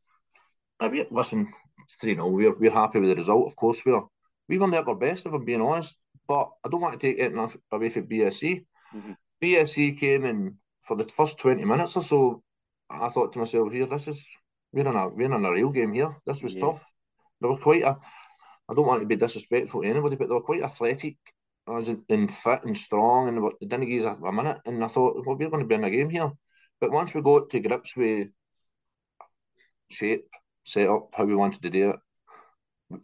[0.81, 1.53] mean, listen,
[1.83, 2.29] it's 3 0.
[2.29, 3.49] We're, we're happy with the result.
[3.49, 4.07] Of course, we are.
[4.49, 5.99] We weren't at our best, if I'm being honest.
[6.29, 8.65] But I don't want to take anything away from BSC.
[8.95, 9.13] Mm-hmm.
[9.43, 12.43] BSC came in for the first 20 minutes or so.
[12.89, 14.25] I thought to myself, here, this is,
[14.73, 16.17] we're in a, we're in a real game here.
[16.25, 16.67] This was yeah.
[16.67, 16.85] tough.
[17.41, 17.97] They were quite a,
[18.69, 21.17] I don't want to be disrespectful to anybody, but they were quite athletic
[21.69, 24.59] as in fit and strong, and they didn't give us a, minute.
[24.65, 26.31] And I thought, well, we're going to be in a game here.
[26.81, 28.29] But once we got to grips with
[29.91, 30.27] shape,
[30.65, 31.97] set up, how we wanted to do it,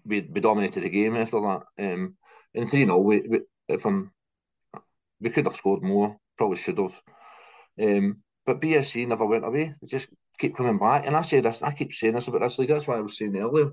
[0.04, 1.92] we, we dominated the game after that.
[1.92, 2.16] Um,
[2.54, 4.12] in 3 0, we, we, if I'm,
[5.20, 7.00] we could have scored more, probably should have.
[7.80, 9.74] Um, but BSC never went away.
[9.80, 10.08] They just
[10.38, 11.06] keep coming back.
[11.06, 12.68] And I say this, I keep saying this about this league.
[12.68, 13.70] That's why I was saying earlier.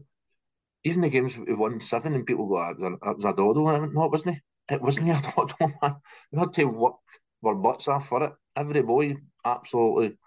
[0.84, 3.68] Even the games we won seven and people go, ah, it was a dodo.
[3.68, 4.38] And I no, it wasn't.
[4.70, 5.96] It wasn't a dodo, man.
[6.32, 6.96] We had to work
[7.44, 8.34] our butts off for it.
[8.56, 10.18] Every boy absolutely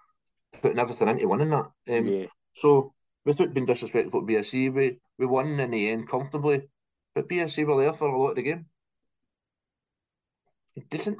[0.61, 1.71] putting everything into winning that.
[1.89, 2.27] Um, yeah.
[2.55, 6.63] So without being disrespectful to BSC, we, we won in the end comfortably.
[7.15, 8.67] But BSC were there for a lot of the game.
[10.91, 11.19] Decent.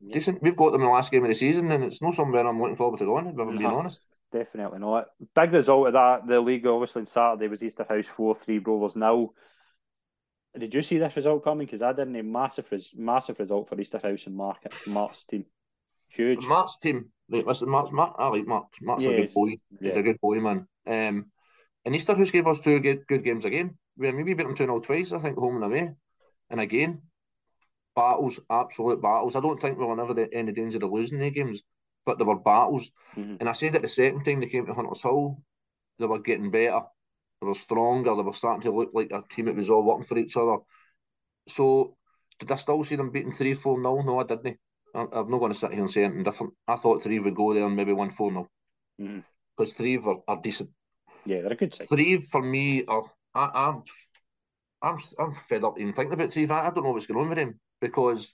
[0.00, 0.14] Yeah.
[0.14, 0.42] Decent.
[0.42, 2.60] We've got them in the last game of the season, and it's not somewhere I'm
[2.60, 4.00] looking forward to going, if I'm being honest.
[4.32, 5.08] Definitely not.
[5.34, 9.30] Big result of that, the league obviously on Saturday was Easterhouse 4 Threave Rovers now.
[10.58, 11.66] Did you see this result coming?
[11.66, 12.16] Because I didn't.
[12.16, 15.46] A massive, massive result for Easterhouse and Mark, Mark's team.
[16.08, 16.46] Huge.
[16.46, 17.10] Mark's team.
[17.28, 18.66] Like, listen, Mark's, Mark, I like Mark.
[18.80, 19.48] Mark's yeah, a good boy.
[19.80, 19.88] Yeah.
[19.88, 20.68] He's a good boy, man.
[20.86, 21.26] Um,
[21.84, 23.76] and Easterhouse gave us two good, good games again.
[23.96, 25.90] We maybe beat them 2 0 twice, I think, home and away.
[26.50, 27.02] And again,
[27.94, 29.36] battles, absolute battles.
[29.36, 31.62] I don't think we were never in any danger of losing the games,
[32.04, 32.90] but there were battles.
[33.16, 33.36] Mm-hmm.
[33.40, 35.42] And I said that the second time they came to Hunters Hill,
[35.98, 36.82] they were getting better.
[37.44, 38.16] They were stronger.
[38.16, 40.56] They were starting to look like a team that was all working for each other.
[41.46, 41.96] So,
[42.38, 44.02] did I still see them beating Threave 4 0?
[44.02, 44.56] No, I didn't.
[44.94, 46.54] I'm not going to sit here and say anything different.
[46.66, 48.48] I thought Threave would go there and maybe win 4 0.
[48.96, 49.82] Because mm-hmm.
[49.82, 50.70] Threave are, are decent.
[51.26, 51.88] Yeah, they're a good side.
[51.88, 53.02] Threave for me are.
[53.34, 53.82] I, I'm,
[54.80, 56.50] I'm, I'm fed up even thinking about Threave.
[56.50, 58.32] I don't know what's going on with him because,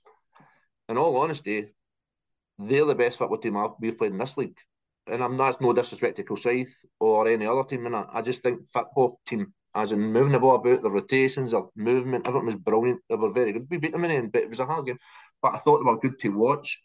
[0.88, 1.74] in all honesty,
[2.58, 4.58] they're the best football team I've, we've played in this league.
[5.10, 7.86] And I'm that's no disrespect to Kilsyth or any other team.
[7.86, 11.68] And I, just think football team, as in moving the ball about, the rotations, the
[11.76, 13.00] movement, everything was brilliant.
[13.08, 13.66] They were very good.
[13.70, 14.98] We beat them in the end, but it was a hard game.
[15.42, 16.80] But I thought they were good to watch,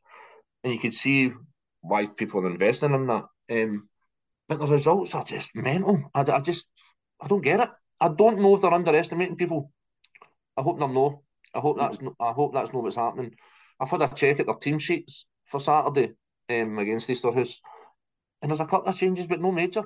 [0.63, 1.31] and you could see
[1.81, 3.25] why people are investing in that.
[3.51, 3.89] Um,
[4.47, 6.09] but the results are just mental.
[6.13, 6.67] I, I just,
[7.21, 7.69] I don't get it.
[7.99, 9.71] I don't know if they're underestimating people.
[10.57, 11.23] I hope they're no.
[11.53, 11.97] I hope that's.
[12.19, 13.35] I hope that's not what's happening.
[13.79, 16.13] I've had a check at their team sheets for Saturday
[16.49, 17.59] um, against Easterhouse,
[18.45, 19.85] and there's a couple of changes, but no major.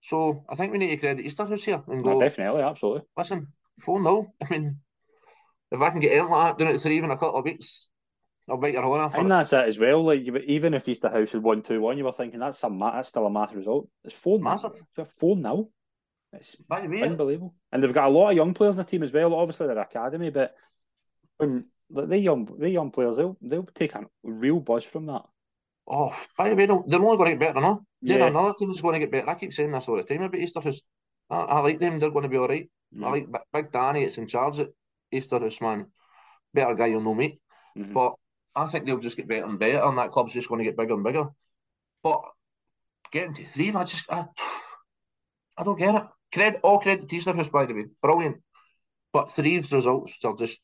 [0.00, 2.12] So I think we need to credit Easterhouse here and go.
[2.12, 3.02] No, definitely, absolutely.
[3.16, 3.48] Listen,
[3.80, 4.78] four 0 I mean,
[5.72, 7.88] if I can get anything like that doing it three in a couple of weeks,
[8.48, 9.16] I'll bite your horn off.
[9.16, 10.04] And that's it as well.
[10.04, 13.26] Like even if Easterhouse had won two one, you were thinking that's some that's still
[13.26, 13.88] a massive result.
[14.04, 14.80] It's four massive.
[15.18, 15.66] Four now.
[16.32, 17.56] It's By the way, unbelievable.
[17.72, 19.34] And they've got a lot of young players in the team as well.
[19.34, 20.54] Obviously, their academy, but
[21.38, 25.22] when the young the young players, they'll they'll take a real buzz from that.
[25.90, 27.84] Oh, by the way, they're only going to get better, no?
[28.02, 28.18] Yeah.
[28.18, 29.30] Then another team is going to get better.
[29.30, 30.82] I keep saying this all the time about Easterhouse.
[31.30, 31.98] I, I like them.
[31.98, 32.68] They're going to be all right.
[32.94, 33.04] Mm.
[33.06, 34.04] I like Big Danny.
[34.04, 34.68] It's in charge at
[35.12, 35.86] Easterhouse, man.
[36.52, 37.40] Better guy you'll know me.
[37.76, 37.94] Mm-hmm.
[37.94, 38.14] But
[38.54, 40.76] I think they'll just get better and better, and that club's just going to get
[40.76, 41.28] bigger and bigger.
[42.02, 42.22] But
[43.12, 44.26] getting to Threave, I just I,
[45.56, 46.02] I don't get it.
[46.32, 48.42] Credit all credit to Easterhouse, by the way, brilliant.
[49.12, 50.60] But Threave's results are just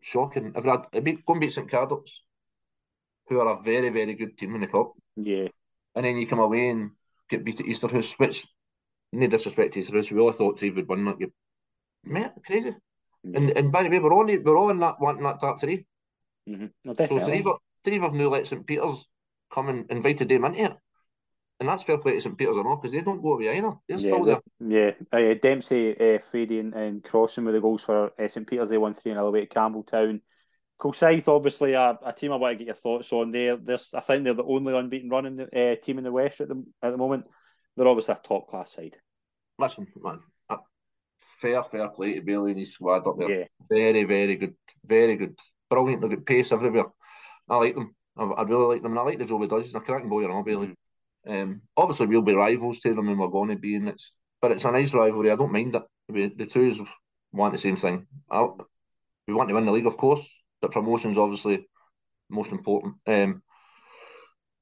[0.00, 0.52] shocking.
[0.56, 2.22] If I beat, go and beat St Cadoc's,
[3.32, 4.92] who are a very, very good team in the cup.
[5.16, 5.48] Yeah.
[5.94, 6.92] And then you come away and
[7.28, 8.46] get beat at Easterhouse, which,
[9.12, 11.32] no disrespect to Easterhouse, we all thought Threave would win that game.
[12.04, 12.74] Man, crazy.
[13.24, 13.38] Yeah.
[13.38, 15.86] And and by the way, we're all we're all in that wanting that top 3
[16.48, 16.66] mm-hmm.
[16.84, 19.06] no, so three of three of new let St Peter's
[19.48, 20.76] come and invited them into it.
[21.60, 23.74] And that's fair play to St Peter's or not, because they don't go away either.
[23.86, 24.40] They're yeah, still there.
[24.58, 28.70] Yeah, uh, Dempsey, uh, Frady, and, and Crossan with the goals for uh, St Peter's.
[28.70, 30.22] They won 3 0 away at Campbeltown.
[30.82, 33.30] Kilsyth, obviously, a, a team I want to get your thoughts on.
[33.30, 36.40] There, there's, I think they're the only unbeaten running the, uh, team in the West
[36.40, 37.26] at the at the moment.
[37.76, 38.96] They're obviously a top class side.
[39.58, 40.20] Listen, man,
[41.42, 43.30] fair, fair play to Bailey and his squad up there.
[43.30, 43.44] Yeah.
[43.68, 44.54] Very, very good,
[44.84, 46.02] very good, brilliant.
[46.02, 46.86] They've got pace everywhere.
[47.48, 47.94] I like them.
[48.16, 49.66] I, I really like them, and I like the job he does.
[49.66, 50.74] He's a cracking boy, you know, Bailey.
[51.26, 51.42] Mm.
[51.42, 54.52] Um, obviously, we'll be rivals to them, and we're going to be, and it's but
[54.52, 55.30] it's a nice rivalry.
[55.30, 55.82] I don't mind it.
[56.08, 56.86] We, the two
[57.32, 58.06] want the same thing.
[58.30, 58.48] I,
[59.28, 61.66] we want to win the league, of course, but promotion's obviously
[62.30, 62.94] most important.
[63.06, 63.42] Um,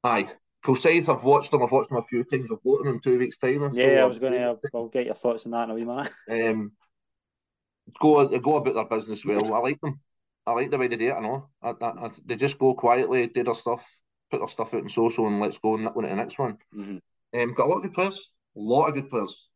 [0.02, 0.30] aye,
[0.64, 1.62] Kilsyth, I've watched them.
[1.62, 2.48] I've watched them a few times.
[2.50, 3.72] I've watched them in two weeks' time.
[3.74, 4.58] Yeah, so I was going to.
[4.74, 6.10] I'll get your thoughts on that in a wee minute.
[6.30, 6.72] Um,
[8.00, 9.54] go go about their business well.
[9.54, 10.00] I like them.
[10.46, 11.14] I like the way they do it.
[11.14, 11.48] I know.
[11.62, 13.86] I, I, I, they just go quietly, do their stuff,
[14.30, 16.56] put their stuff out in social and let's go and on to the next one.
[16.74, 17.40] Mm-hmm.
[17.40, 19.48] Um, got a lot of good players, a lot of good players.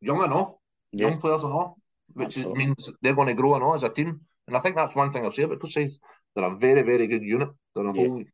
[0.00, 0.60] Young and all,
[0.92, 1.08] yeah.
[1.08, 1.78] young players and all,
[2.12, 4.20] which is, means they're going to grow and all as a team.
[4.46, 5.98] And I think that's one thing I'll say about Forsyth.
[6.34, 7.50] They're a very, very good unit.
[7.74, 8.08] They're a yeah.
[8.08, 8.24] whole,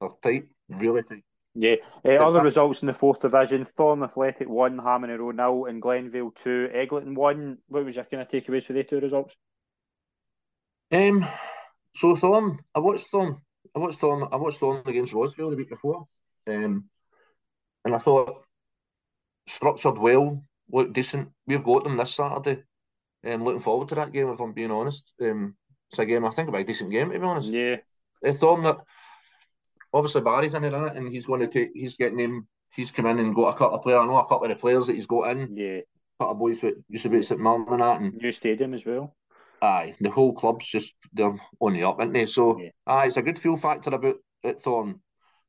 [0.00, 1.24] they're tight, really tight.
[1.54, 1.76] Yeah.
[2.04, 6.34] Uh, other results in the fourth division: Thorn Athletic one, Harmony Road nil, and Glenvale
[6.34, 7.58] two, Eglinton one.
[7.68, 9.34] What was your kind of takeaways for the two results?
[10.92, 11.26] Um,
[11.94, 13.40] so Thorn, I watched Thorn.
[13.74, 14.28] I watched Thorn.
[14.30, 16.06] I watched Thorn against Rossvale the week before,
[16.46, 16.84] um,
[17.84, 18.44] and I thought
[19.48, 21.30] structured well, looked decent.
[21.46, 22.62] We've got them this Saturday.
[23.26, 24.28] Um, looking forward to that game.
[24.30, 25.54] If I'm being honest, um,
[25.90, 27.52] it's a game I think be a decent game to be honest.
[27.52, 27.76] Yeah,
[28.24, 28.78] I thought that
[29.92, 31.70] obviously Barry's in it, in it, and he's going to take.
[31.74, 32.48] He's getting him.
[32.74, 34.00] He's come in and got a couple of players.
[34.02, 35.56] I know a couple of the players that he's got in.
[35.56, 35.82] Yeah, a
[36.18, 38.74] couple of boys that used to be at St Martin and that, and new stadium
[38.74, 39.14] as well.
[39.62, 42.26] Aye, the whole club's just they're on the up, aren't they?
[42.26, 42.70] So yeah.
[42.86, 44.60] aye, it's a good feel factor about it.
[44.60, 45.00] Thorn.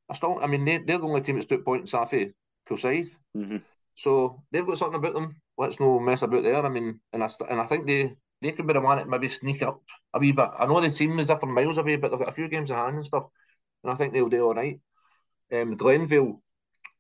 [0.10, 2.28] I still, I mean, they, they're the only team that's took points off of
[2.68, 3.18] Kilsyth.
[3.38, 3.58] Mm-hmm.
[3.96, 5.38] So they've got something about them.
[5.62, 6.66] Let's no mess about there.
[6.66, 9.30] I mean, and I and I think they they could be the one that maybe
[9.30, 9.82] sneak up
[10.14, 10.50] a wee bit.
[10.58, 12.78] I know the team is different miles away, but they've got a few games in
[12.78, 13.26] hand and stuff,
[13.84, 14.80] and I think they'll do all right.
[15.54, 16.42] Um, Glenvale,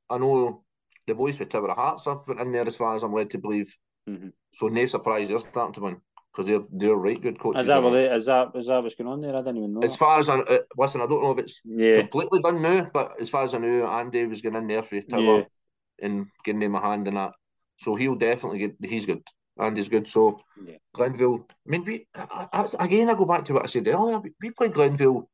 [0.09, 0.63] I know
[1.07, 3.31] the boys for Tower of Hearts have been in there as far as I'm led
[3.31, 3.75] to believe.
[4.09, 4.29] Mm-hmm.
[4.51, 6.01] So no surprise they're starting to win
[6.31, 7.61] because they're they're right good coaches.
[7.61, 9.35] Is that what they, is that is that what's going on there?
[9.35, 9.81] I didn't even know.
[9.81, 11.97] As far as I uh, listen, I don't know if it's yeah.
[11.97, 15.01] completely done now, but as far as I knew, Andy was getting in there for
[15.01, 15.43] tower yeah.
[16.01, 17.31] and getting him a hand in that.
[17.81, 18.75] So he'll definitely get.
[18.83, 19.23] He's good.
[19.59, 20.07] Andy's good.
[20.07, 20.75] So yeah.
[20.95, 21.45] Glenvale.
[21.49, 23.09] I mean, we I, I, again.
[23.09, 24.19] I go back to what I said earlier.
[24.19, 25.27] We, we played Glenvale.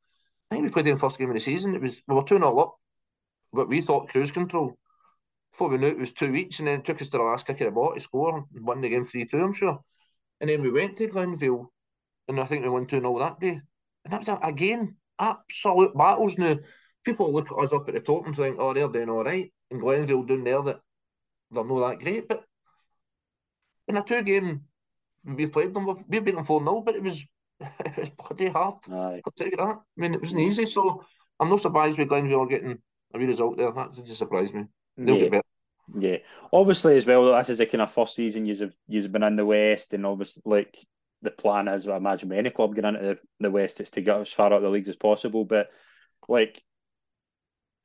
[0.50, 1.76] I think we played in the first game of the season.
[1.76, 2.76] It was we were two 0 up,
[3.52, 4.78] but we thought cruise control.
[5.52, 7.24] Before we knew it, it was two weeks, and then it took us to the
[7.24, 9.44] last kick of the ball to score and won the game three two.
[9.44, 9.84] I'm sure.
[10.40, 11.68] And then we went to Glenvale,
[12.30, 13.60] and I think we won 2 0 that day.
[14.06, 16.58] And that was, again, absolute battles now.
[17.04, 19.52] People look at us up at the top and think, oh, they're doing all right.
[19.72, 20.80] And Glenvale doing there that
[21.52, 22.28] they're not that great.
[22.28, 22.44] But
[23.88, 24.62] in a two game,
[25.24, 27.26] we've played them, we've beaten them 4 0, but it was
[27.60, 28.76] it was bloody hard.
[28.92, 29.22] Aye.
[29.26, 29.64] I'll tell you that.
[29.66, 30.66] I mean, it wasn't easy.
[30.66, 31.04] So
[31.40, 32.78] I'm not surprised with Glenvale getting
[33.14, 33.72] a wee result there.
[33.72, 34.66] That just surprised me.
[34.98, 35.22] They'll yeah.
[35.24, 35.44] get better.
[35.98, 36.18] Yeah,
[36.52, 37.38] obviously as well.
[37.38, 40.42] This is the kind of first season you've you've been in the West, and obviously
[40.46, 40.78] like
[41.22, 44.02] the plan is, I imagine, with any club getting into the, the West, is to
[44.02, 45.46] get as far out the leagues as possible.
[45.46, 45.70] But
[46.28, 46.62] like,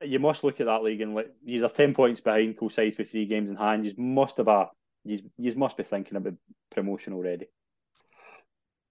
[0.03, 3.11] you must look at that league and like, these are ten points behind Kilsyth with
[3.11, 3.85] three games in hand.
[3.85, 4.69] You must have a,
[5.03, 5.21] you,
[5.55, 6.33] must be thinking about
[6.71, 7.47] promotion already.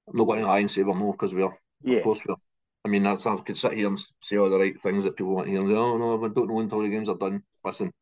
[0.09, 2.35] I'm not going to lie and say we're no because we're, Yeah, of course we're.
[2.85, 5.35] I mean, that's I could sit here and say all the right things that people
[5.35, 5.61] want to hear.
[5.61, 7.43] And say, oh no, we don't know until the games are done.
[7.65, 7.93] Listen,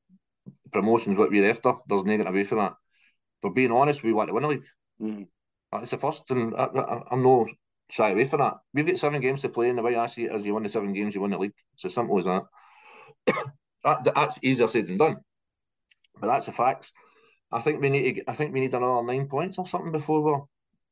[0.72, 1.74] promotion's what we're after.
[1.86, 2.74] There's no getting away for that.
[3.42, 4.64] For being honest, we want to win a league.
[5.00, 5.26] Mhm.
[5.70, 7.46] That's the first, and I, I, I'm no
[7.90, 8.54] shy away for that.
[8.72, 10.62] We've got seven games to play, and the way I see it is, you win
[10.62, 11.52] the seven games, you win the league.
[11.74, 12.42] It's as simple as that.
[13.84, 15.16] That that's easier said than done,
[16.20, 16.92] but that's the facts.
[17.52, 18.30] I think we need to.
[18.30, 20.40] I think we need another nine points or something before we're.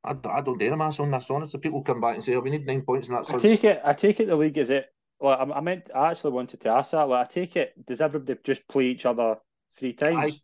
[0.05, 1.31] I, don't- I don't dare mass on this.
[1.31, 3.65] Honestly, people come back and say, "Oh, we need nine points," and that's I take
[3.65, 3.81] it.
[3.85, 4.27] I take it.
[4.29, 4.87] The league is it.
[5.21, 5.91] Like I, I meant.
[5.95, 7.09] I actually wanted to ask that.
[7.09, 7.75] Like I take it.
[7.87, 9.37] Does everybody just play each other
[9.77, 10.35] three times?
[10.35, 10.41] Aye.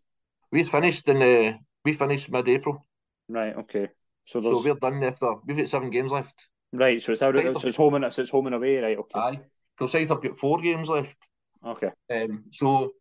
[0.53, 2.85] we finished in uh, we finished mid-April,
[3.29, 3.57] Right.
[3.57, 3.89] Okay.
[4.27, 5.35] So so we're done after.
[5.47, 6.49] We've got seven games left.
[6.73, 7.01] right.
[7.01, 7.35] So it's out.
[7.61, 8.79] So it's home and so it's home and away.
[8.79, 8.99] Right.
[8.99, 9.21] Okay.
[9.21, 9.41] Aye,
[9.79, 11.17] Kilsyth have got four games left.
[11.65, 11.91] Okay.
[12.13, 12.93] Um, so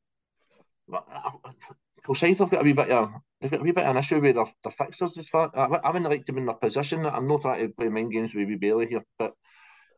[2.06, 3.10] Kilsyth have got a wee bit of
[3.40, 5.18] they've got a wee bit of an issue with their, their fixtures.
[5.18, 7.04] As far I, I wouldn't like them in their position.
[7.04, 9.34] That I'm not trying to play mind games with wee Bailey here, but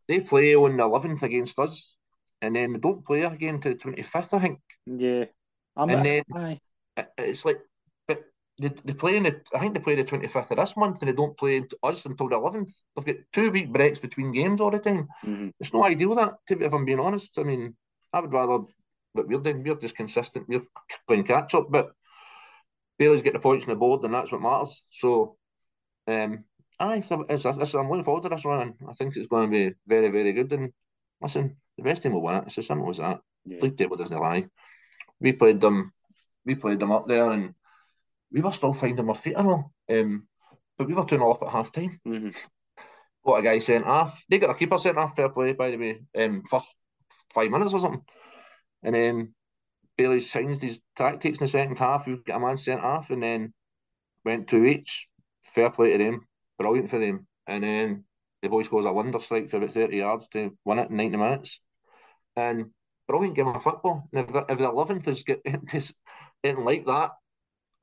[0.08, 1.98] they play on the 11th against us,
[2.42, 4.34] and then they don't play again to the 25th.
[4.34, 5.26] I think Yeah.
[5.76, 5.90] I'm.
[5.90, 6.60] And then- aye.
[7.18, 7.60] It's like,
[8.08, 8.24] but
[8.58, 11.10] they, they play in the I think they play the 25th of this month, and
[11.10, 12.72] they don't play us until the 11th.
[12.96, 15.08] They've got two week breaks between games all the time.
[15.26, 15.52] Mhm.
[15.60, 17.38] It's not ideal that, to if I'm being honest.
[17.38, 17.76] I mean,
[18.16, 18.60] I would rather,
[19.14, 20.62] but we're doing, we're just consistent, we're
[21.06, 21.92] playing catch up, but
[22.98, 24.86] Bailey's get the points on the board, and that's what matters.
[24.90, 25.36] So,
[26.08, 26.46] um,
[26.80, 29.52] aye, so it's, it's, I'm looking forward to this one, and I think it's going
[29.52, 30.54] to be very, very good.
[30.54, 30.72] And
[31.22, 32.44] listen, the best team will win it.
[32.46, 33.20] It's as simple as that.
[33.44, 33.60] Yeah.
[33.62, 34.46] League table doesn't lie.
[35.20, 35.92] We played them,
[36.46, 37.54] we played them up there, and
[38.32, 39.74] we were still finding our feet and all.
[39.92, 40.28] Um,
[40.78, 42.00] but we were 2 0 up at half time.
[42.08, 42.34] Mhm.
[43.26, 44.24] Got a guy sent off.
[44.30, 46.68] They got a keeper sent off, fair play, by the way, um, first
[47.36, 48.02] five minutes or something.
[48.82, 49.34] And then
[49.98, 52.08] Bailey changed his tactics in the second half.
[52.08, 53.54] We got a man sent off and then
[54.24, 55.08] went to each.
[55.44, 56.28] Fair play to them.
[56.58, 57.28] Brilliant for them.
[57.46, 58.04] And then
[58.42, 61.18] the boy scores a wonder strike for about 30 yards to win it in 90
[61.18, 61.60] minutes.
[62.36, 62.72] And
[63.08, 64.10] brilliant game of football.
[64.12, 65.08] And if the, if the 11th
[65.76, 65.94] is
[66.44, 67.12] getting like that,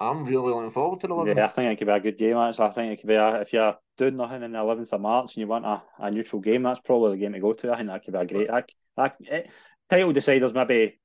[0.01, 1.37] I'm really looking forward to the 11th.
[1.37, 2.37] Yeah, I think it could be a good game.
[2.37, 5.01] Actually, I think it could be a, if you're doing nothing on the eleventh of
[5.01, 7.73] March and you want a, a neutral game, that's probably the game to go to.
[7.73, 8.51] I think that could be a great.
[8.51, 8.65] I,
[8.97, 9.43] I, eh,
[9.89, 10.99] title deciders maybe.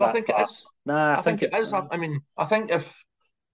[0.00, 0.50] I think it but-
[0.86, 1.72] Nah, I, think, it is.
[1.72, 2.90] I, I mean, I think if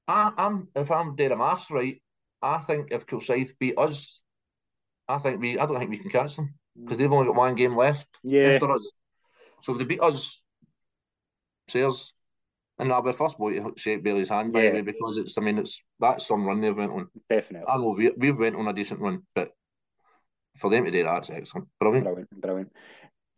[0.06, 2.00] I, I'm if I'm the maths right,
[2.40, 4.22] I think if Kilsyth beat us,
[5.08, 7.54] I think we I don't think we can catch them because they've only got one
[7.56, 8.88] game left Yeah, after us.
[9.62, 10.42] So if they beat us,
[11.68, 12.12] Sayers,
[12.78, 14.68] and I'll be the first boy to shake Bailey's hand by Yeah.
[14.70, 17.08] the way because it's I mean it's that's some run they've went on.
[17.28, 17.66] definitely.
[17.68, 19.50] I know we we've went on a decent run, but
[20.56, 22.04] for them to do that, it's excellent, brilliant.
[22.04, 22.72] Brilliant, brilliant.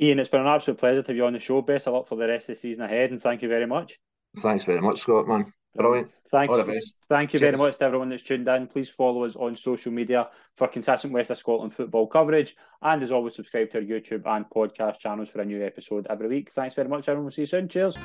[0.01, 1.62] Ian, it's been an absolute pleasure to be on the show.
[1.62, 3.99] Best of luck for the rest of the season ahead, and thank you very much.
[4.39, 5.27] Thanks very much, Scott.
[5.27, 6.12] Man, brilliant.
[6.31, 6.53] Thanks.
[6.53, 6.97] All the best.
[7.09, 8.67] Thank you very much to everyone that's tuned in.
[8.67, 12.57] Please follow us on social media for consistent West of Scotland football coverage.
[12.83, 16.29] And as always, subscribe to our YouTube and podcast channels for a new episode every
[16.29, 16.51] week.
[16.51, 17.25] Thanks very much, everyone.
[17.25, 17.69] We'll see you soon.
[17.69, 17.97] Cheers.